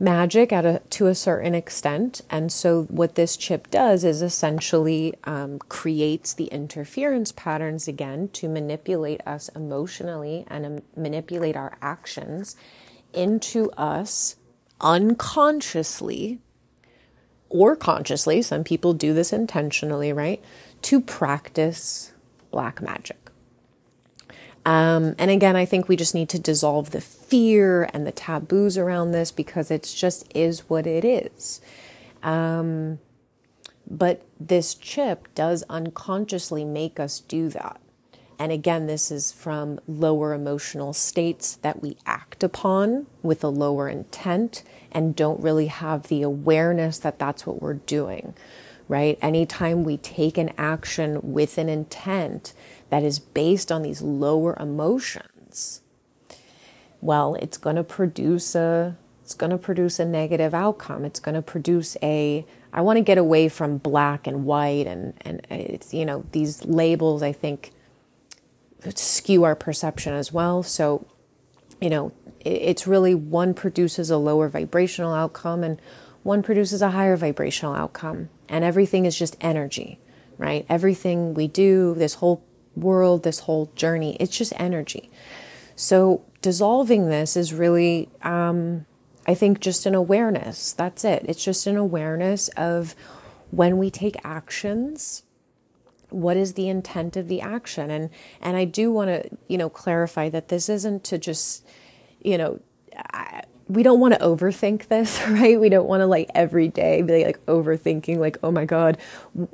magic 0.00 0.50
at 0.50 0.64
a 0.64 0.80
to 0.90 1.06
a 1.06 1.14
certain 1.14 1.54
extent. 1.54 2.22
And 2.30 2.50
so 2.50 2.84
what 2.84 3.14
this 3.14 3.36
chip 3.36 3.70
does 3.70 4.02
is 4.02 4.22
essentially 4.22 5.14
um, 5.24 5.58
creates 5.68 6.32
the 6.32 6.46
interference 6.46 7.32
patterns 7.32 7.86
again 7.86 8.28
to 8.32 8.48
manipulate 8.48 9.20
us 9.26 9.50
emotionally 9.50 10.46
and 10.48 10.64
um, 10.64 10.78
manipulate 10.96 11.56
our 11.56 11.76
actions 11.82 12.56
into 13.12 13.70
us 13.72 14.36
unconsciously 14.80 16.38
or 17.50 17.76
consciously 17.76 18.40
some 18.40 18.64
people 18.64 18.94
do 18.94 19.12
this 19.12 19.32
intentionally 19.32 20.12
right 20.12 20.42
to 20.80 21.00
practice 21.00 22.12
black 22.50 22.80
magic 22.80 23.29
um, 24.64 25.14
and 25.18 25.30
again, 25.30 25.56
I 25.56 25.64
think 25.64 25.88
we 25.88 25.96
just 25.96 26.14
need 26.14 26.28
to 26.30 26.38
dissolve 26.38 26.90
the 26.90 27.00
fear 27.00 27.88
and 27.94 28.06
the 28.06 28.12
taboos 28.12 28.76
around 28.76 29.12
this 29.12 29.32
because 29.32 29.70
it 29.70 29.82
just 29.96 30.30
is 30.34 30.68
what 30.68 30.86
it 30.86 31.04
is. 31.04 31.60
Um, 32.22 32.98
but 33.88 34.22
this 34.38 34.74
chip 34.74 35.28
does 35.34 35.64
unconsciously 35.68 36.64
make 36.64 37.00
us 37.00 37.20
do 37.20 37.48
that. 37.48 37.80
And 38.38 38.52
again, 38.52 38.86
this 38.86 39.10
is 39.10 39.32
from 39.32 39.80
lower 39.86 40.32
emotional 40.32 40.92
states 40.92 41.56
that 41.56 41.82
we 41.82 41.98
act 42.06 42.42
upon 42.42 43.06
with 43.22 43.44
a 43.44 43.48
lower 43.48 43.88
intent 43.88 44.62
and 44.92 45.16
don't 45.16 45.42
really 45.42 45.66
have 45.66 46.04
the 46.04 46.22
awareness 46.22 46.98
that 46.98 47.18
that's 47.18 47.46
what 47.46 47.60
we're 47.60 47.74
doing, 47.74 48.32
right? 48.88 49.18
Anytime 49.20 49.84
we 49.84 49.98
take 49.98 50.38
an 50.38 50.52
action 50.56 51.18
with 51.22 51.58
an 51.58 51.68
intent, 51.68 52.54
that 52.90 53.02
is 53.02 53.18
based 53.18 53.72
on 53.72 53.82
these 53.82 54.02
lower 54.02 54.56
emotions, 54.60 55.80
well, 57.00 57.34
it's 57.36 57.56
going 57.56 57.76
to 57.76 57.84
produce 57.84 58.54
a 58.54 58.96
it's 59.22 59.34
going 59.34 59.50
to 59.50 59.58
produce 59.58 60.00
a 60.00 60.04
negative 60.04 60.52
outcome. 60.52 61.04
It's 61.04 61.20
going 61.20 61.36
to 61.36 61.42
produce 61.42 61.96
a 62.02 62.44
I 62.72 62.80
want 62.82 62.98
to 62.98 63.02
get 63.02 63.16
away 63.16 63.48
from 63.48 63.78
black 63.78 64.26
and 64.26 64.44
white 64.44 64.86
and 64.86 65.14
and 65.22 65.46
it's 65.50 65.94
you 65.94 66.04
know 66.04 66.24
these 66.32 66.64
labels 66.64 67.22
I 67.22 67.32
think 67.32 67.72
skew 68.94 69.44
our 69.44 69.54
perception 69.54 70.14
as 70.14 70.32
well. 70.32 70.62
So, 70.62 71.06
you 71.80 71.90
know, 71.90 72.12
it's 72.40 72.86
really 72.86 73.14
one 73.14 73.54
produces 73.54 74.10
a 74.10 74.16
lower 74.16 74.48
vibrational 74.48 75.12
outcome 75.12 75.62
and 75.62 75.80
one 76.22 76.42
produces 76.42 76.82
a 76.82 76.90
higher 76.90 77.16
vibrational 77.16 77.74
outcome. 77.74 78.30
And 78.48 78.64
everything 78.64 79.06
is 79.06 79.18
just 79.18 79.36
energy, 79.40 79.98
right? 80.38 80.66
Everything 80.68 81.34
we 81.34 81.46
do, 81.46 81.94
this 81.94 82.14
whole 82.14 82.42
world, 82.80 83.22
this 83.22 83.40
whole 83.40 83.70
journey. 83.74 84.16
It's 84.18 84.36
just 84.36 84.52
energy. 84.56 85.10
So 85.76 86.24
dissolving 86.42 87.08
this 87.08 87.36
is 87.36 87.54
really, 87.54 88.08
um, 88.22 88.86
I 89.26 89.34
think, 89.34 89.60
just 89.60 89.86
an 89.86 89.94
awareness. 89.94 90.72
That's 90.72 91.04
it. 91.04 91.24
It's 91.28 91.44
just 91.44 91.66
an 91.66 91.76
awareness 91.76 92.48
of 92.56 92.94
when 93.50 93.78
we 93.78 93.90
take 93.90 94.16
actions 94.24 95.22
what 96.10 96.36
is 96.36 96.54
the 96.54 96.68
intent 96.68 97.16
of 97.16 97.28
the 97.28 97.40
action 97.40 97.90
and 97.90 98.10
and 98.40 98.56
I 98.56 98.64
do 98.64 98.90
want 98.90 99.08
to 99.08 99.30
you 99.48 99.56
know 99.56 99.68
clarify 99.68 100.28
that 100.30 100.48
this 100.48 100.68
isn't 100.68 101.04
to 101.04 101.18
just 101.18 101.64
you 102.20 102.36
know 102.36 102.60
I, 102.96 103.42
we 103.70 103.84
don't 103.84 104.00
want 104.00 104.14
to 104.14 104.20
overthink 104.20 104.88
this, 104.88 105.22
right? 105.28 105.58
We 105.58 105.68
don't 105.68 105.86
want 105.86 106.00
to 106.00 106.06
like 106.06 106.30
every 106.34 106.68
day 106.68 107.02
be 107.02 107.24
like 107.24 107.44
overthinking, 107.46 108.18
like, 108.18 108.36
oh 108.42 108.50
my 108.50 108.64
God, 108.64 108.98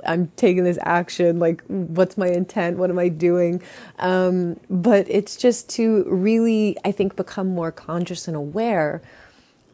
I'm 0.05 0.29
taking 0.37 0.65
this 0.65 0.79
action. 0.83 1.39
Like, 1.39 1.63
what's 1.67 2.17
my 2.17 2.29
intent? 2.29 2.79
What 2.79 2.89
am 2.89 2.99
I 2.99 3.09
doing? 3.09 3.63
Um, 3.99 4.59
but 4.71 5.07
it's 5.09 5.37
just 5.37 5.69
to 5.71 6.05
really, 6.09 6.77
I 6.85 6.93
think, 6.93 7.15
become 7.15 7.49
more 7.49 7.71
conscious 7.71 8.27
and 8.27 8.37
aware 8.37 9.03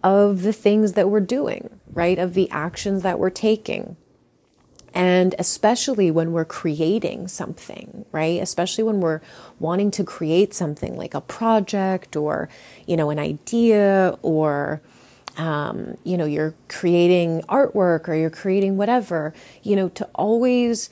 of 0.03 0.43
the 0.43 0.53
things 0.53 0.95
that 0.95 1.09
we're 1.09 1.21
doing, 1.21 1.71
right? 1.93 2.19
Of 2.19 2.35
the 2.35 2.51
actions 2.51 3.03
that 3.03 3.21
we're 3.21 3.31
taking. 3.31 3.97
And 4.95 5.35
especially 5.39 6.11
when 6.11 6.33
we're 6.33 6.45
creating 6.45 7.29
something, 7.29 8.05
right? 8.13 8.43
Especially 8.43 8.85
when 8.85 9.01
we're 9.01 9.21
wanting 9.59 9.91
to 9.93 10.05
create 10.05 10.53
something 10.53 10.97
like 10.97 11.15
a 11.15 11.21
project 11.21 12.15
or, 12.15 12.49
you 12.87 12.97
know, 12.97 13.11
an 13.11 13.19
idea 13.19 14.19
or, 14.23 14.83
um, 15.39 15.97
you 16.05 16.17
know, 16.17 16.27
you're 16.27 16.55
creating 16.69 17.41
artwork 17.43 18.09
or 18.09 18.15
you're 18.15 18.31
creating 18.31 18.77
whatever, 18.77 19.33
you 19.63 19.77
know, 19.77 19.89
to 19.91 20.05
always 20.15 20.91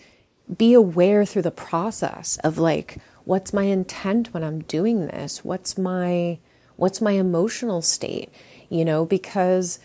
be 0.56 0.72
aware 0.72 1.24
through 1.24 1.42
the 1.42 1.50
process 1.50 2.38
of 2.38 2.58
like, 2.58 2.98
what's 3.24 3.52
my 3.52 3.64
intent 3.64 4.32
when 4.32 4.42
I'm 4.42 4.60
doing 4.62 5.06
this? 5.06 5.44
What's 5.44 5.76
my, 5.76 6.38
what's 6.76 7.00
my 7.00 7.12
emotional 7.12 7.82
state? 7.82 8.30
You 8.70 8.84
know, 8.84 9.04
because 9.04 9.78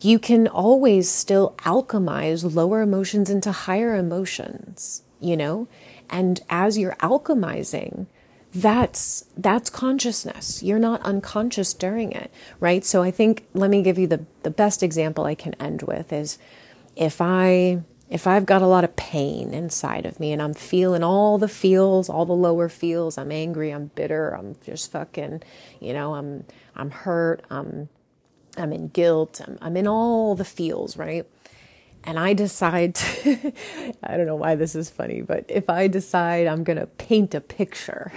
you 0.00 0.18
can 0.18 0.48
always 0.48 1.08
still 1.10 1.54
alchemize 1.58 2.54
lower 2.54 2.82
emotions 2.82 3.30
into 3.30 3.52
higher 3.52 3.94
emotions, 3.94 5.02
you 5.20 5.36
know? 5.36 5.68
And 6.10 6.40
as 6.48 6.78
you're 6.78 6.96
alchemizing, 6.96 8.06
that's 8.54 9.26
that's 9.36 9.68
consciousness. 9.68 10.62
You're 10.62 10.78
not 10.78 11.02
unconscious 11.02 11.74
during 11.74 12.12
it, 12.12 12.30
right? 12.58 12.84
So 12.84 13.02
I 13.02 13.10
think 13.10 13.46
let 13.52 13.70
me 13.70 13.82
give 13.82 13.98
you 13.98 14.06
the 14.06 14.24
the 14.44 14.50
best 14.50 14.82
example 14.82 15.24
I 15.24 15.34
can 15.34 15.54
end 15.54 15.82
with 15.82 16.12
is 16.12 16.38
if 16.94 17.20
I 17.20 17.82
if 18.08 18.26
I've 18.26 18.46
got 18.46 18.62
a 18.62 18.66
lot 18.66 18.84
of 18.84 18.96
pain 18.96 19.52
inside 19.52 20.06
of 20.06 20.20
me 20.20 20.32
and 20.32 20.40
I'm 20.40 20.54
feeling 20.54 21.02
all 21.02 21.38
the 21.38 21.48
feels, 21.48 22.08
all 22.08 22.24
the 22.24 22.32
lower 22.32 22.68
feels, 22.68 23.18
I'm 23.18 23.32
angry, 23.32 23.72
I'm 23.72 23.88
bitter, 23.96 24.30
I'm 24.30 24.54
just 24.64 24.92
fucking, 24.92 25.42
you 25.80 25.92
know, 25.92 26.14
I'm 26.14 26.44
I'm 26.74 26.90
hurt, 26.90 27.42
I'm 27.50 27.88
I'm 28.56 28.72
in 28.72 28.88
guilt, 28.88 29.40
I'm, 29.46 29.58
I'm 29.60 29.76
in 29.76 29.86
all 29.86 30.34
the 30.34 30.44
feels, 30.44 30.96
right? 30.96 31.26
And 32.06 32.20
I 32.20 32.34
decide, 32.34 32.94
to, 32.94 33.52
I 34.04 34.16
don't 34.16 34.26
know 34.26 34.36
why 34.36 34.54
this 34.54 34.76
is 34.76 34.88
funny, 34.88 35.22
but 35.22 35.44
if 35.48 35.68
I 35.68 35.88
decide 35.88 36.46
I'm 36.46 36.62
going 36.62 36.78
to 36.78 36.86
paint 36.86 37.34
a 37.34 37.40
picture 37.40 38.12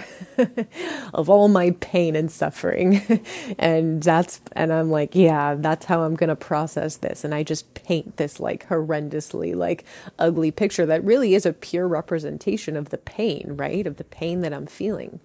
of 1.12 1.28
all 1.28 1.48
my 1.48 1.72
pain 1.80 2.14
and 2.14 2.30
suffering, 2.30 3.02
and 3.58 4.00
that's, 4.00 4.40
and 4.52 4.72
I'm 4.72 4.90
like, 4.90 5.16
yeah, 5.16 5.56
that's 5.58 5.86
how 5.86 6.02
I'm 6.02 6.14
going 6.14 6.28
to 6.28 6.36
process 6.36 6.98
this. 6.98 7.24
And 7.24 7.34
I 7.34 7.42
just 7.42 7.74
paint 7.74 8.16
this 8.16 8.38
like 8.38 8.68
horrendously, 8.68 9.56
like 9.56 9.84
ugly 10.20 10.52
picture 10.52 10.86
that 10.86 11.02
really 11.02 11.34
is 11.34 11.44
a 11.44 11.52
pure 11.52 11.88
representation 11.88 12.76
of 12.76 12.90
the 12.90 12.98
pain, 12.98 13.56
right? 13.56 13.88
Of 13.88 13.96
the 13.96 14.04
pain 14.04 14.42
that 14.42 14.54
I'm 14.54 14.66
feeling. 14.66 15.18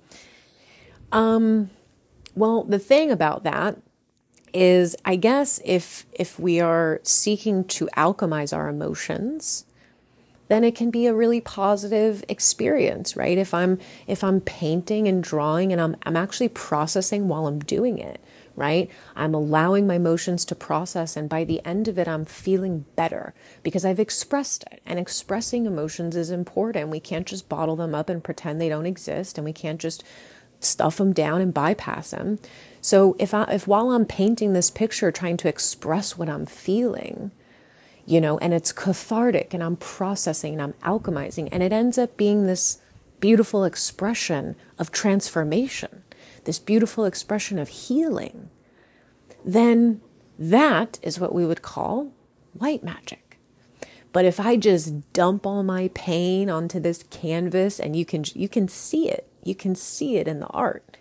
Um, 1.11 1.69
well, 2.33 2.63
the 2.63 2.79
thing 2.79 3.11
about 3.11 3.43
that 3.43 3.77
is 4.55 4.95
I 5.03 5.17
guess 5.17 5.59
if 5.65 6.05
if 6.13 6.39
we 6.39 6.61
are 6.61 7.01
seeking 7.03 7.65
to 7.65 7.87
alchemize 7.97 8.55
our 8.55 8.69
emotions, 8.69 9.65
then 10.47 10.63
it 10.63 10.75
can 10.75 10.91
be 10.91 11.07
a 11.07 11.13
really 11.13 11.41
positive 11.41 12.23
experience, 12.29 13.17
right? 13.17 13.37
If 13.37 13.53
I'm 13.53 13.79
if 14.07 14.23
I'm 14.23 14.39
painting 14.39 15.09
and 15.09 15.21
drawing 15.21 15.73
and 15.73 15.81
I'm 15.81 15.97
I'm 16.03 16.15
actually 16.15 16.49
processing 16.49 17.27
while 17.27 17.47
I'm 17.47 17.59
doing 17.59 17.97
it, 17.97 18.21
right? 18.55 18.89
I'm 19.13 19.33
allowing 19.33 19.87
my 19.87 19.95
emotions 19.95 20.45
to 20.45 20.55
process 20.55 21.17
and 21.17 21.27
by 21.27 21.43
the 21.43 21.63
end 21.65 21.89
of 21.89 21.99
it 21.99 22.07
I'm 22.07 22.23
feeling 22.23 22.85
better 22.95 23.33
because 23.61 23.83
I've 23.83 23.99
expressed 23.99 24.63
it. 24.71 24.81
And 24.85 24.97
expressing 24.97 25.65
emotions 25.65 26.15
is 26.15 26.31
important. 26.31 26.89
We 26.89 27.01
can't 27.01 27.27
just 27.27 27.49
bottle 27.49 27.75
them 27.75 27.93
up 27.93 28.07
and 28.07 28.23
pretend 28.23 28.61
they 28.61 28.69
don't 28.69 28.85
exist 28.85 29.37
and 29.37 29.43
we 29.43 29.53
can't 29.53 29.81
just 29.81 30.01
stuff 30.65 30.97
them 30.97 31.13
down 31.13 31.41
and 31.41 31.53
bypass 31.53 32.11
them. 32.11 32.39
So 32.81 33.15
if 33.19 33.33
I 33.33 33.43
if 33.45 33.67
while 33.67 33.91
I'm 33.91 34.05
painting 34.05 34.53
this 34.53 34.69
picture 34.69 35.11
trying 35.11 35.37
to 35.37 35.47
express 35.47 36.17
what 36.17 36.29
I'm 36.29 36.45
feeling, 36.45 37.31
you 38.05 38.21
know, 38.21 38.37
and 38.37 38.53
it's 38.53 38.71
cathartic 38.71 39.53
and 39.53 39.63
I'm 39.63 39.77
processing 39.77 40.53
and 40.53 40.61
I'm 40.61 40.73
alchemizing 40.83 41.49
and 41.51 41.63
it 41.63 41.73
ends 41.73 41.97
up 41.97 42.17
being 42.17 42.45
this 42.45 42.79
beautiful 43.19 43.63
expression 43.63 44.55
of 44.77 44.91
transformation, 44.91 46.03
this 46.43 46.59
beautiful 46.59 47.05
expression 47.05 47.57
of 47.57 47.69
healing, 47.69 48.49
then 49.43 50.01
that 50.37 50.99
is 51.01 51.19
what 51.19 51.33
we 51.33 51.45
would 51.45 51.61
call 51.61 52.11
white 52.53 52.83
magic. 52.83 53.39
But 54.11 54.25
if 54.25 54.39
I 54.39 54.55
just 54.55 55.11
dump 55.11 55.45
all 55.45 55.63
my 55.63 55.89
pain 55.93 56.49
onto 56.49 56.79
this 56.79 57.03
canvas 57.09 57.79
and 57.79 57.95
you 57.95 58.05
can 58.05 58.23
you 58.33 58.47
can 58.47 58.67
see 58.67 59.09
it 59.09 59.27
you 59.45 59.55
can 59.55 59.75
see 59.75 60.17
it 60.17 60.27
in 60.27 60.39
the 60.39 60.47
art. 60.47 60.97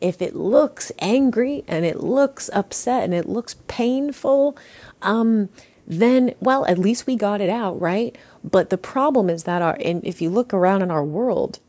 If 0.00 0.20
it 0.22 0.34
looks 0.34 0.90
angry 0.98 1.64
and 1.68 1.84
it 1.84 2.00
looks 2.00 2.50
upset 2.52 3.04
and 3.04 3.14
it 3.14 3.28
looks 3.28 3.56
painful, 3.68 4.56
um, 5.00 5.48
then, 5.86 6.34
well, 6.40 6.64
at 6.66 6.78
least 6.78 7.06
we 7.06 7.16
got 7.16 7.40
it 7.40 7.50
out, 7.50 7.80
right? 7.80 8.16
But 8.42 8.70
the 8.70 8.78
problem 8.78 9.28
is 9.28 9.44
that 9.44 9.62
our, 9.62 9.76
and 9.80 10.04
if 10.04 10.22
you 10.22 10.30
look 10.30 10.54
around 10.54 10.82
in 10.82 10.90
our 10.90 11.04
world, 11.04 11.60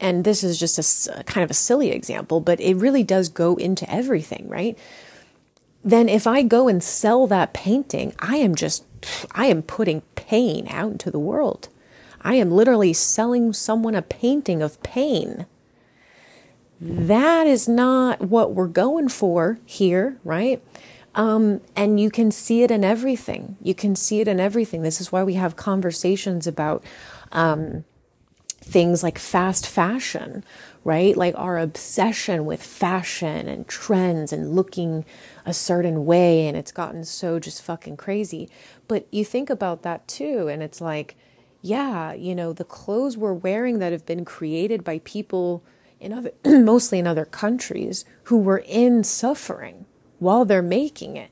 and 0.00 0.24
this 0.24 0.44
is 0.44 0.58
just 0.58 1.08
a 1.08 1.24
kind 1.24 1.44
of 1.44 1.50
a 1.50 1.54
silly 1.54 1.90
example, 1.90 2.40
but 2.40 2.60
it 2.60 2.74
really 2.74 3.02
does 3.02 3.28
go 3.28 3.56
into 3.56 3.90
everything, 3.90 4.48
right? 4.48 4.78
Then 5.84 6.08
if 6.08 6.26
I 6.26 6.42
go 6.42 6.68
and 6.68 6.82
sell 6.82 7.26
that 7.28 7.52
painting, 7.52 8.14
I 8.18 8.36
am 8.36 8.54
just, 8.54 8.84
I 9.32 9.46
am 9.46 9.62
putting 9.62 10.02
pain 10.16 10.66
out 10.68 10.92
into 10.92 11.10
the 11.10 11.18
world. 11.18 11.68
I 12.26 12.34
am 12.34 12.50
literally 12.50 12.92
selling 12.92 13.52
someone 13.52 13.94
a 13.94 14.02
painting 14.02 14.60
of 14.60 14.82
pain. 14.82 15.46
That 16.80 17.46
is 17.46 17.68
not 17.68 18.20
what 18.20 18.52
we're 18.52 18.66
going 18.66 19.08
for 19.08 19.60
here, 19.64 20.18
right? 20.24 20.60
Um, 21.14 21.60
and 21.76 22.00
you 22.00 22.10
can 22.10 22.32
see 22.32 22.64
it 22.64 22.72
in 22.72 22.82
everything. 22.82 23.56
You 23.62 23.76
can 23.76 23.94
see 23.94 24.20
it 24.20 24.26
in 24.26 24.40
everything. 24.40 24.82
This 24.82 25.00
is 25.00 25.12
why 25.12 25.22
we 25.22 25.34
have 25.34 25.54
conversations 25.54 26.48
about 26.48 26.82
um, 27.30 27.84
things 28.60 29.04
like 29.04 29.20
fast 29.20 29.64
fashion, 29.64 30.42
right? 30.82 31.16
Like 31.16 31.34
our 31.38 31.58
obsession 31.58 32.44
with 32.44 32.60
fashion 32.60 33.46
and 33.46 33.68
trends 33.68 34.32
and 34.32 34.50
looking 34.50 35.04
a 35.46 35.54
certain 35.54 36.04
way. 36.06 36.48
And 36.48 36.56
it's 36.56 36.72
gotten 36.72 37.04
so 37.04 37.38
just 37.38 37.62
fucking 37.62 37.96
crazy. 37.98 38.50
But 38.88 39.06
you 39.12 39.24
think 39.24 39.48
about 39.48 39.82
that 39.82 40.08
too. 40.08 40.48
And 40.48 40.60
it's 40.60 40.80
like, 40.80 41.14
yeah, 41.66 42.12
you 42.12 42.34
know, 42.34 42.52
the 42.52 42.64
clothes 42.64 43.16
we're 43.16 43.32
wearing 43.32 43.78
that 43.80 43.92
have 43.92 44.06
been 44.06 44.24
created 44.24 44.84
by 44.84 45.00
people 45.00 45.64
in 45.98 46.12
other, 46.12 46.30
mostly 46.44 46.98
in 46.98 47.06
other 47.06 47.24
countries 47.24 48.04
who 48.24 48.38
were 48.38 48.62
in 48.66 49.02
suffering 49.02 49.86
while 50.18 50.44
they're 50.44 50.62
making 50.62 51.16
it, 51.16 51.30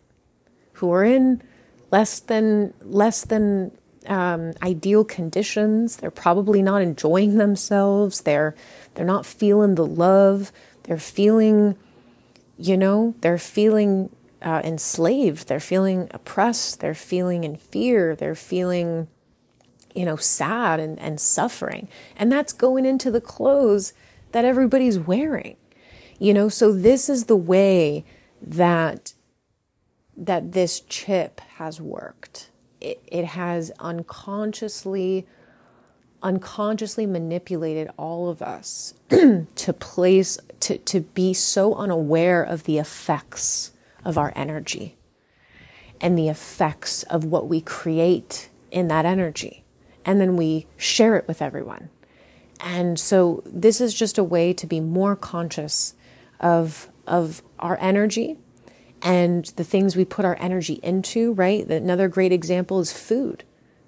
who 0.74 0.92
are 0.92 1.04
in 1.04 1.42
less 1.90 2.18
than 2.18 2.74
less 2.80 3.24
than 3.24 3.72
um, 4.06 4.52
ideal 4.62 5.04
conditions. 5.04 5.96
They're 5.96 6.10
probably 6.10 6.62
not 6.62 6.82
enjoying 6.82 7.36
themselves. 7.36 8.22
They're 8.22 8.54
they're 8.94 9.06
not 9.06 9.26
feeling 9.26 9.76
the 9.76 9.86
love. 9.86 10.52
They're 10.84 10.98
feeling, 10.98 11.76
you 12.58 12.76
know, 12.76 13.14
they're 13.20 13.38
feeling 13.38 14.10
uh, 14.42 14.60
enslaved. 14.62 15.48
They're 15.48 15.60
feeling 15.60 16.08
oppressed. 16.12 16.80
They're 16.80 16.94
feeling 16.94 17.44
in 17.44 17.56
fear. 17.56 18.14
They're 18.14 18.34
feeling, 18.34 19.08
you 19.94 20.04
know, 20.04 20.16
sad 20.16 20.80
and, 20.80 20.98
and 20.98 21.20
suffering. 21.20 21.88
And 22.16 22.30
that's 22.30 22.52
going 22.52 22.84
into 22.84 23.10
the 23.10 23.20
clothes 23.20 23.94
that 24.32 24.44
everybody's 24.44 24.98
wearing. 24.98 25.56
You 26.18 26.34
know, 26.34 26.48
so 26.48 26.72
this 26.72 27.08
is 27.08 27.24
the 27.24 27.36
way 27.36 28.04
that 28.42 29.14
that 30.16 30.52
this 30.52 30.80
chip 30.80 31.40
has 31.56 31.80
worked. 31.80 32.50
It, 32.80 33.02
it 33.06 33.24
has 33.24 33.72
unconsciously 33.80 35.26
unconsciously 36.22 37.04
manipulated 37.04 37.90
all 37.98 38.30
of 38.30 38.40
us 38.40 38.94
to 39.10 39.72
place 39.72 40.38
to, 40.60 40.78
to 40.78 41.00
be 41.00 41.34
so 41.34 41.74
unaware 41.74 42.42
of 42.42 42.64
the 42.64 42.78
effects 42.78 43.72
of 44.04 44.16
our 44.16 44.32
energy 44.34 44.96
and 46.00 46.16
the 46.16 46.28
effects 46.28 47.02
of 47.04 47.24
what 47.24 47.46
we 47.46 47.60
create 47.60 48.48
in 48.70 48.88
that 48.88 49.04
energy 49.04 49.63
and 50.04 50.20
then 50.20 50.36
we 50.36 50.66
share 50.76 51.16
it 51.16 51.26
with 51.26 51.40
everyone 51.40 51.88
and 52.60 52.98
so 52.98 53.42
this 53.44 53.80
is 53.80 53.94
just 53.94 54.18
a 54.18 54.24
way 54.24 54.52
to 54.52 54.66
be 54.66 54.80
more 54.80 55.16
conscious 55.16 55.94
of 56.40 56.88
of 57.06 57.42
our 57.58 57.78
energy 57.80 58.38
and 59.02 59.44
the 59.56 59.64
things 59.64 59.94
we 59.94 60.04
put 60.06 60.24
our 60.24 60.36
energy 60.40 60.80
into, 60.82 61.34
right? 61.34 61.66
Another 61.68 62.08
great 62.08 62.32
example 62.32 62.80
is 62.80 62.90
food, 62.90 63.44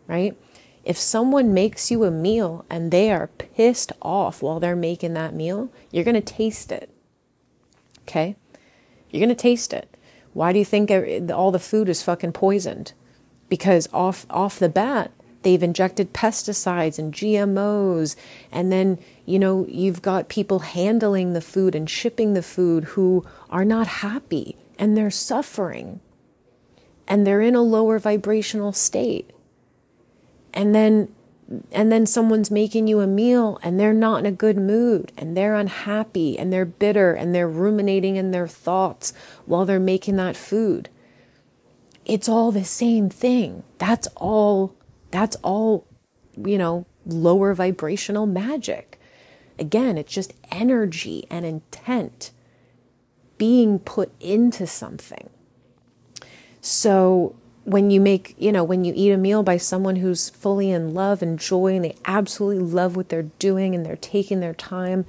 right? 0.07 0.37
If 0.85 0.99
someone 0.99 1.55
makes 1.55 1.91
you 1.91 2.05
a 2.05 2.11
meal 2.11 2.67
and 2.69 2.91
they 2.91 3.11
are 3.11 3.29
pissed 3.29 3.93
off 4.03 4.43
while 4.43 4.61
they're 4.61 4.77
making 4.77 5.15
that 5.15 5.35
meal, 5.35 5.73
you're 5.91 6.05
going 6.05 6.15
to 6.15 6.21
taste 6.21 6.71
it. 6.71 6.91
Okay? 8.03 8.37
You're 9.11 9.21
going 9.21 9.31
to 9.31 9.35
taste 9.35 9.73
it. 9.73 9.97
Why 10.35 10.53
do 10.53 10.59
you 10.59 10.67
think 10.67 10.91
all 11.33 11.51
the 11.51 11.59
food 11.59 11.89
is 11.89 12.03
fucking 12.03 12.33
poisoned? 12.33 12.93
Because 13.49 13.89
off 13.93 14.27
off 14.29 14.59
the 14.59 14.69
bat, 14.69 15.13
they've 15.47 15.63
injected 15.63 16.13
pesticides 16.13 16.99
and 16.99 17.15
GMOs 17.15 18.17
and 18.51 18.73
then 18.73 18.99
you 19.25 19.39
know 19.39 19.65
you've 19.69 20.03
got 20.03 20.29
people 20.29 20.59
handling 20.59 21.35
the 21.35 21.41
food 21.41 21.77
and 21.77 21.89
shipping 21.89 22.35
the 22.35 22.43
food 22.43 22.83
who 22.85 23.25
are 23.49 23.65
not 23.65 23.87
happy 23.87 24.57
and 24.77 24.97
they're 24.97 25.09
suffering 25.09 26.01
and 27.09 27.27
they're 27.27 27.41
in 27.41 27.55
a 27.55 27.63
lower 27.63 27.99
vibrational 27.99 28.73
state. 28.73 29.31
And 30.53 30.75
then 30.75 31.13
and 31.71 31.93
then 31.93 32.07
someone's 32.07 32.51
making 32.51 32.89
you 32.89 32.99
a 32.99 33.07
meal 33.07 33.61
and 33.63 33.79
they're 33.79 33.93
not 33.93 34.19
in 34.19 34.27
a 34.27 34.33
good 34.33 34.57
mood 34.57 35.13
and 35.17 35.37
they're 35.37 35.55
unhappy 35.55 36.37
and 36.37 36.53
they're 36.53 36.65
bitter 36.65 37.13
and 37.13 37.33
they're 37.33 37.49
ruminating 37.49 38.17
in 38.17 38.33
their 38.33 38.49
thoughts 38.49 39.13
while 39.45 39.65
they're 39.65 39.79
making 39.79 40.17
that 40.17 40.37
food. 40.37 40.89
It's 42.05 42.29
all 42.29 42.51
the 42.51 42.65
same 42.65 43.09
thing. 43.09 43.63
That's 43.79 44.09
all 44.17 44.75
that's 45.11 45.37
all, 45.37 45.87
you 46.37 46.59
know, 46.59 46.87
lower 47.07 47.55
vibrational 47.55 48.27
magic. 48.27 49.01
Again, 49.59 49.97
it's 49.97 50.13
just 50.13 50.35
energy 50.51 51.27
and 51.31 51.47
intent 51.47 52.31
being 53.39 53.79
put 53.79 54.13
into 54.21 54.67
something. 54.67 55.31
So 56.61 57.37
when 57.65 57.91
you 57.91 58.01
make, 58.01 58.35
you 58.39 58.53
know, 58.53 58.63
when 58.63 58.85
you 58.85 58.93
eat 58.97 59.11
a 59.11 59.17
meal 59.17 59.43
by 59.43 59.57
someone 59.57 59.97
who's 59.97 60.31
fully 60.31 60.71
in 60.71 60.95
love 60.95 61.21
and 61.21 61.39
joy 61.39 61.75
and 61.75 61.85
they 61.85 61.97
absolutely 62.05 62.63
love 62.63 62.97
what 62.97 63.09
they're 63.09 63.31
doing 63.41 63.75
and 63.75 63.85
they're 63.85 63.97
taking 63.97 64.41
their 64.41 64.55
time 64.55 65.05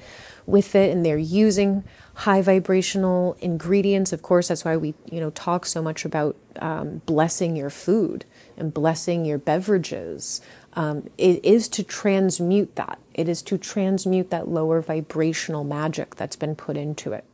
with 0.46 0.76
it 0.76 0.92
and 0.92 1.06
they're 1.06 1.18
using 1.18 1.84
high 2.16 2.42
vibrational 2.42 3.38
ingredients. 3.42 4.12
Of 4.12 4.24
course, 4.24 4.48
that's 4.48 4.66
why 4.66 4.76
we, 4.76 4.96
you 5.10 5.20
know, 5.20 5.30
talk 5.30 5.68
so 5.68 5.84
much 5.84 6.04
about 6.04 6.36
um, 6.60 7.04
blessing 7.06 7.56
your 7.56 7.70
food 7.70 8.26
and 8.58 8.74
blessing 8.74 9.26
your 9.26 9.38
beverages. 9.38 10.41
Um, 10.74 11.10
it 11.17 11.43
is 11.43 11.67
to 11.70 11.84
transmute 11.84 12.76
that. 12.76 13.00
It 13.13 13.28
is 13.28 13.41
to 13.43 13.58
transmute 13.58 14.30
that 14.30 14.48
lower 14.48 14.82
vibrational 14.82 15.63
magic 15.63 16.15
that's 16.15 16.36
been 16.36 16.56
put 16.56 16.78
into 16.78 17.13
it. 17.13 17.26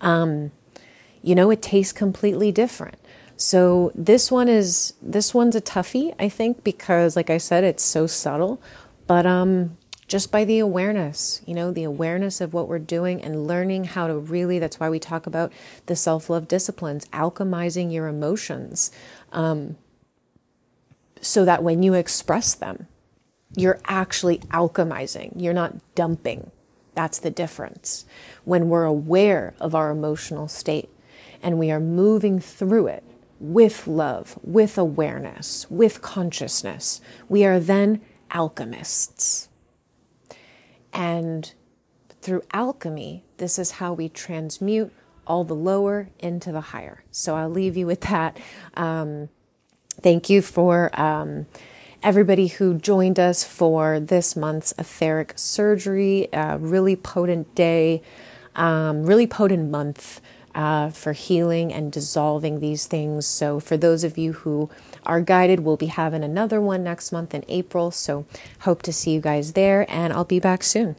Um, 0.00 0.52
you 1.22 1.34
know, 1.34 1.50
it 1.50 1.60
tastes 1.60 1.92
completely 1.92 2.52
different. 2.52 2.98
So 3.36 3.92
this 3.94 4.32
one 4.32 4.48
is 4.48 4.94
this 5.00 5.32
one's 5.32 5.54
a 5.54 5.60
toughie, 5.60 6.14
I 6.18 6.28
think, 6.28 6.64
because 6.64 7.14
like 7.14 7.30
I 7.30 7.38
said, 7.38 7.62
it's 7.62 7.84
so 7.84 8.06
subtle. 8.06 8.60
But 9.06 9.26
um, 9.26 9.76
just 10.08 10.32
by 10.32 10.44
the 10.44 10.58
awareness, 10.58 11.42
you 11.46 11.54
know, 11.54 11.70
the 11.70 11.84
awareness 11.84 12.40
of 12.40 12.54
what 12.54 12.66
we're 12.66 12.78
doing 12.78 13.22
and 13.22 13.46
learning 13.46 13.84
how 13.84 14.06
to 14.06 14.18
really, 14.18 14.58
that's 14.58 14.80
why 14.80 14.88
we 14.88 14.98
talk 14.98 15.26
about 15.26 15.52
the 15.86 15.94
self 15.94 16.30
love 16.30 16.48
disciplines, 16.48 17.04
alchemizing 17.06 17.92
your 17.92 18.08
emotions. 18.08 18.90
Um, 19.32 19.76
so 21.20 21.44
that 21.44 21.62
when 21.62 21.82
you 21.82 21.94
express 21.94 22.54
them, 22.54 22.86
you're 23.56 23.80
actually 23.86 24.38
alchemizing, 24.50 25.32
you're 25.36 25.54
not 25.54 25.74
dumping. 25.94 26.50
That's 26.94 27.18
the 27.18 27.30
difference. 27.30 28.04
When 28.44 28.68
we're 28.68 28.84
aware 28.84 29.54
of 29.60 29.74
our 29.74 29.90
emotional 29.90 30.48
state 30.48 30.88
and 31.42 31.58
we 31.58 31.70
are 31.70 31.80
moving 31.80 32.40
through 32.40 32.88
it 32.88 33.04
with 33.40 33.86
love, 33.86 34.38
with 34.42 34.76
awareness, 34.76 35.66
with 35.70 36.02
consciousness, 36.02 37.00
we 37.28 37.44
are 37.44 37.60
then 37.60 38.00
alchemists. 38.32 39.48
And 40.92 41.52
through 42.20 42.42
alchemy, 42.52 43.24
this 43.36 43.58
is 43.58 43.72
how 43.72 43.92
we 43.92 44.08
transmute 44.08 44.92
all 45.28 45.44
the 45.44 45.54
lower 45.54 46.08
into 46.18 46.50
the 46.50 46.60
higher. 46.60 47.04
So 47.10 47.36
I'll 47.36 47.50
leave 47.50 47.76
you 47.76 47.86
with 47.86 48.00
that. 48.02 48.36
Um, 48.74 49.28
thank 50.00 50.28
you 50.30 50.42
for 50.42 50.90
um, 51.00 51.46
everybody 52.02 52.48
who 52.48 52.74
joined 52.78 53.18
us 53.20 53.44
for 53.44 54.00
this 54.00 54.34
month's 54.34 54.72
etheric 54.78 55.34
surgery. 55.36 56.28
Really 56.32 56.96
potent 56.96 57.54
day, 57.54 58.02
um, 58.56 59.04
really 59.04 59.26
potent 59.26 59.70
month. 59.70 60.20
Uh, 60.54 60.90
for 60.90 61.12
healing 61.12 61.72
and 61.72 61.92
dissolving 61.92 62.58
these 62.58 62.86
things. 62.86 63.26
So, 63.26 63.60
for 63.60 63.76
those 63.76 64.02
of 64.02 64.18
you 64.18 64.32
who 64.32 64.68
are 65.06 65.20
guided, 65.20 65.60
we'll 65.60 65.76
be 65.76 65.86
having 65.86 66.24
another 66.24 66.60
one 66.60 66.82
next 66.82 67.12
month 67.12 67.32
in 67.32 67.44
April. 67.48 67.92
So, 67.92 68.24
hope 68.60 68.82
to 68.82 68.92
see 68.92 69.12
you 69.12 69.20
guys 69.20 69.52
there, 69.52 69.86
and 69.88 70.12
I'll 70.12 70.24
be 70.24 70.40
back 70.40 70.64
soon. 70.64 70.96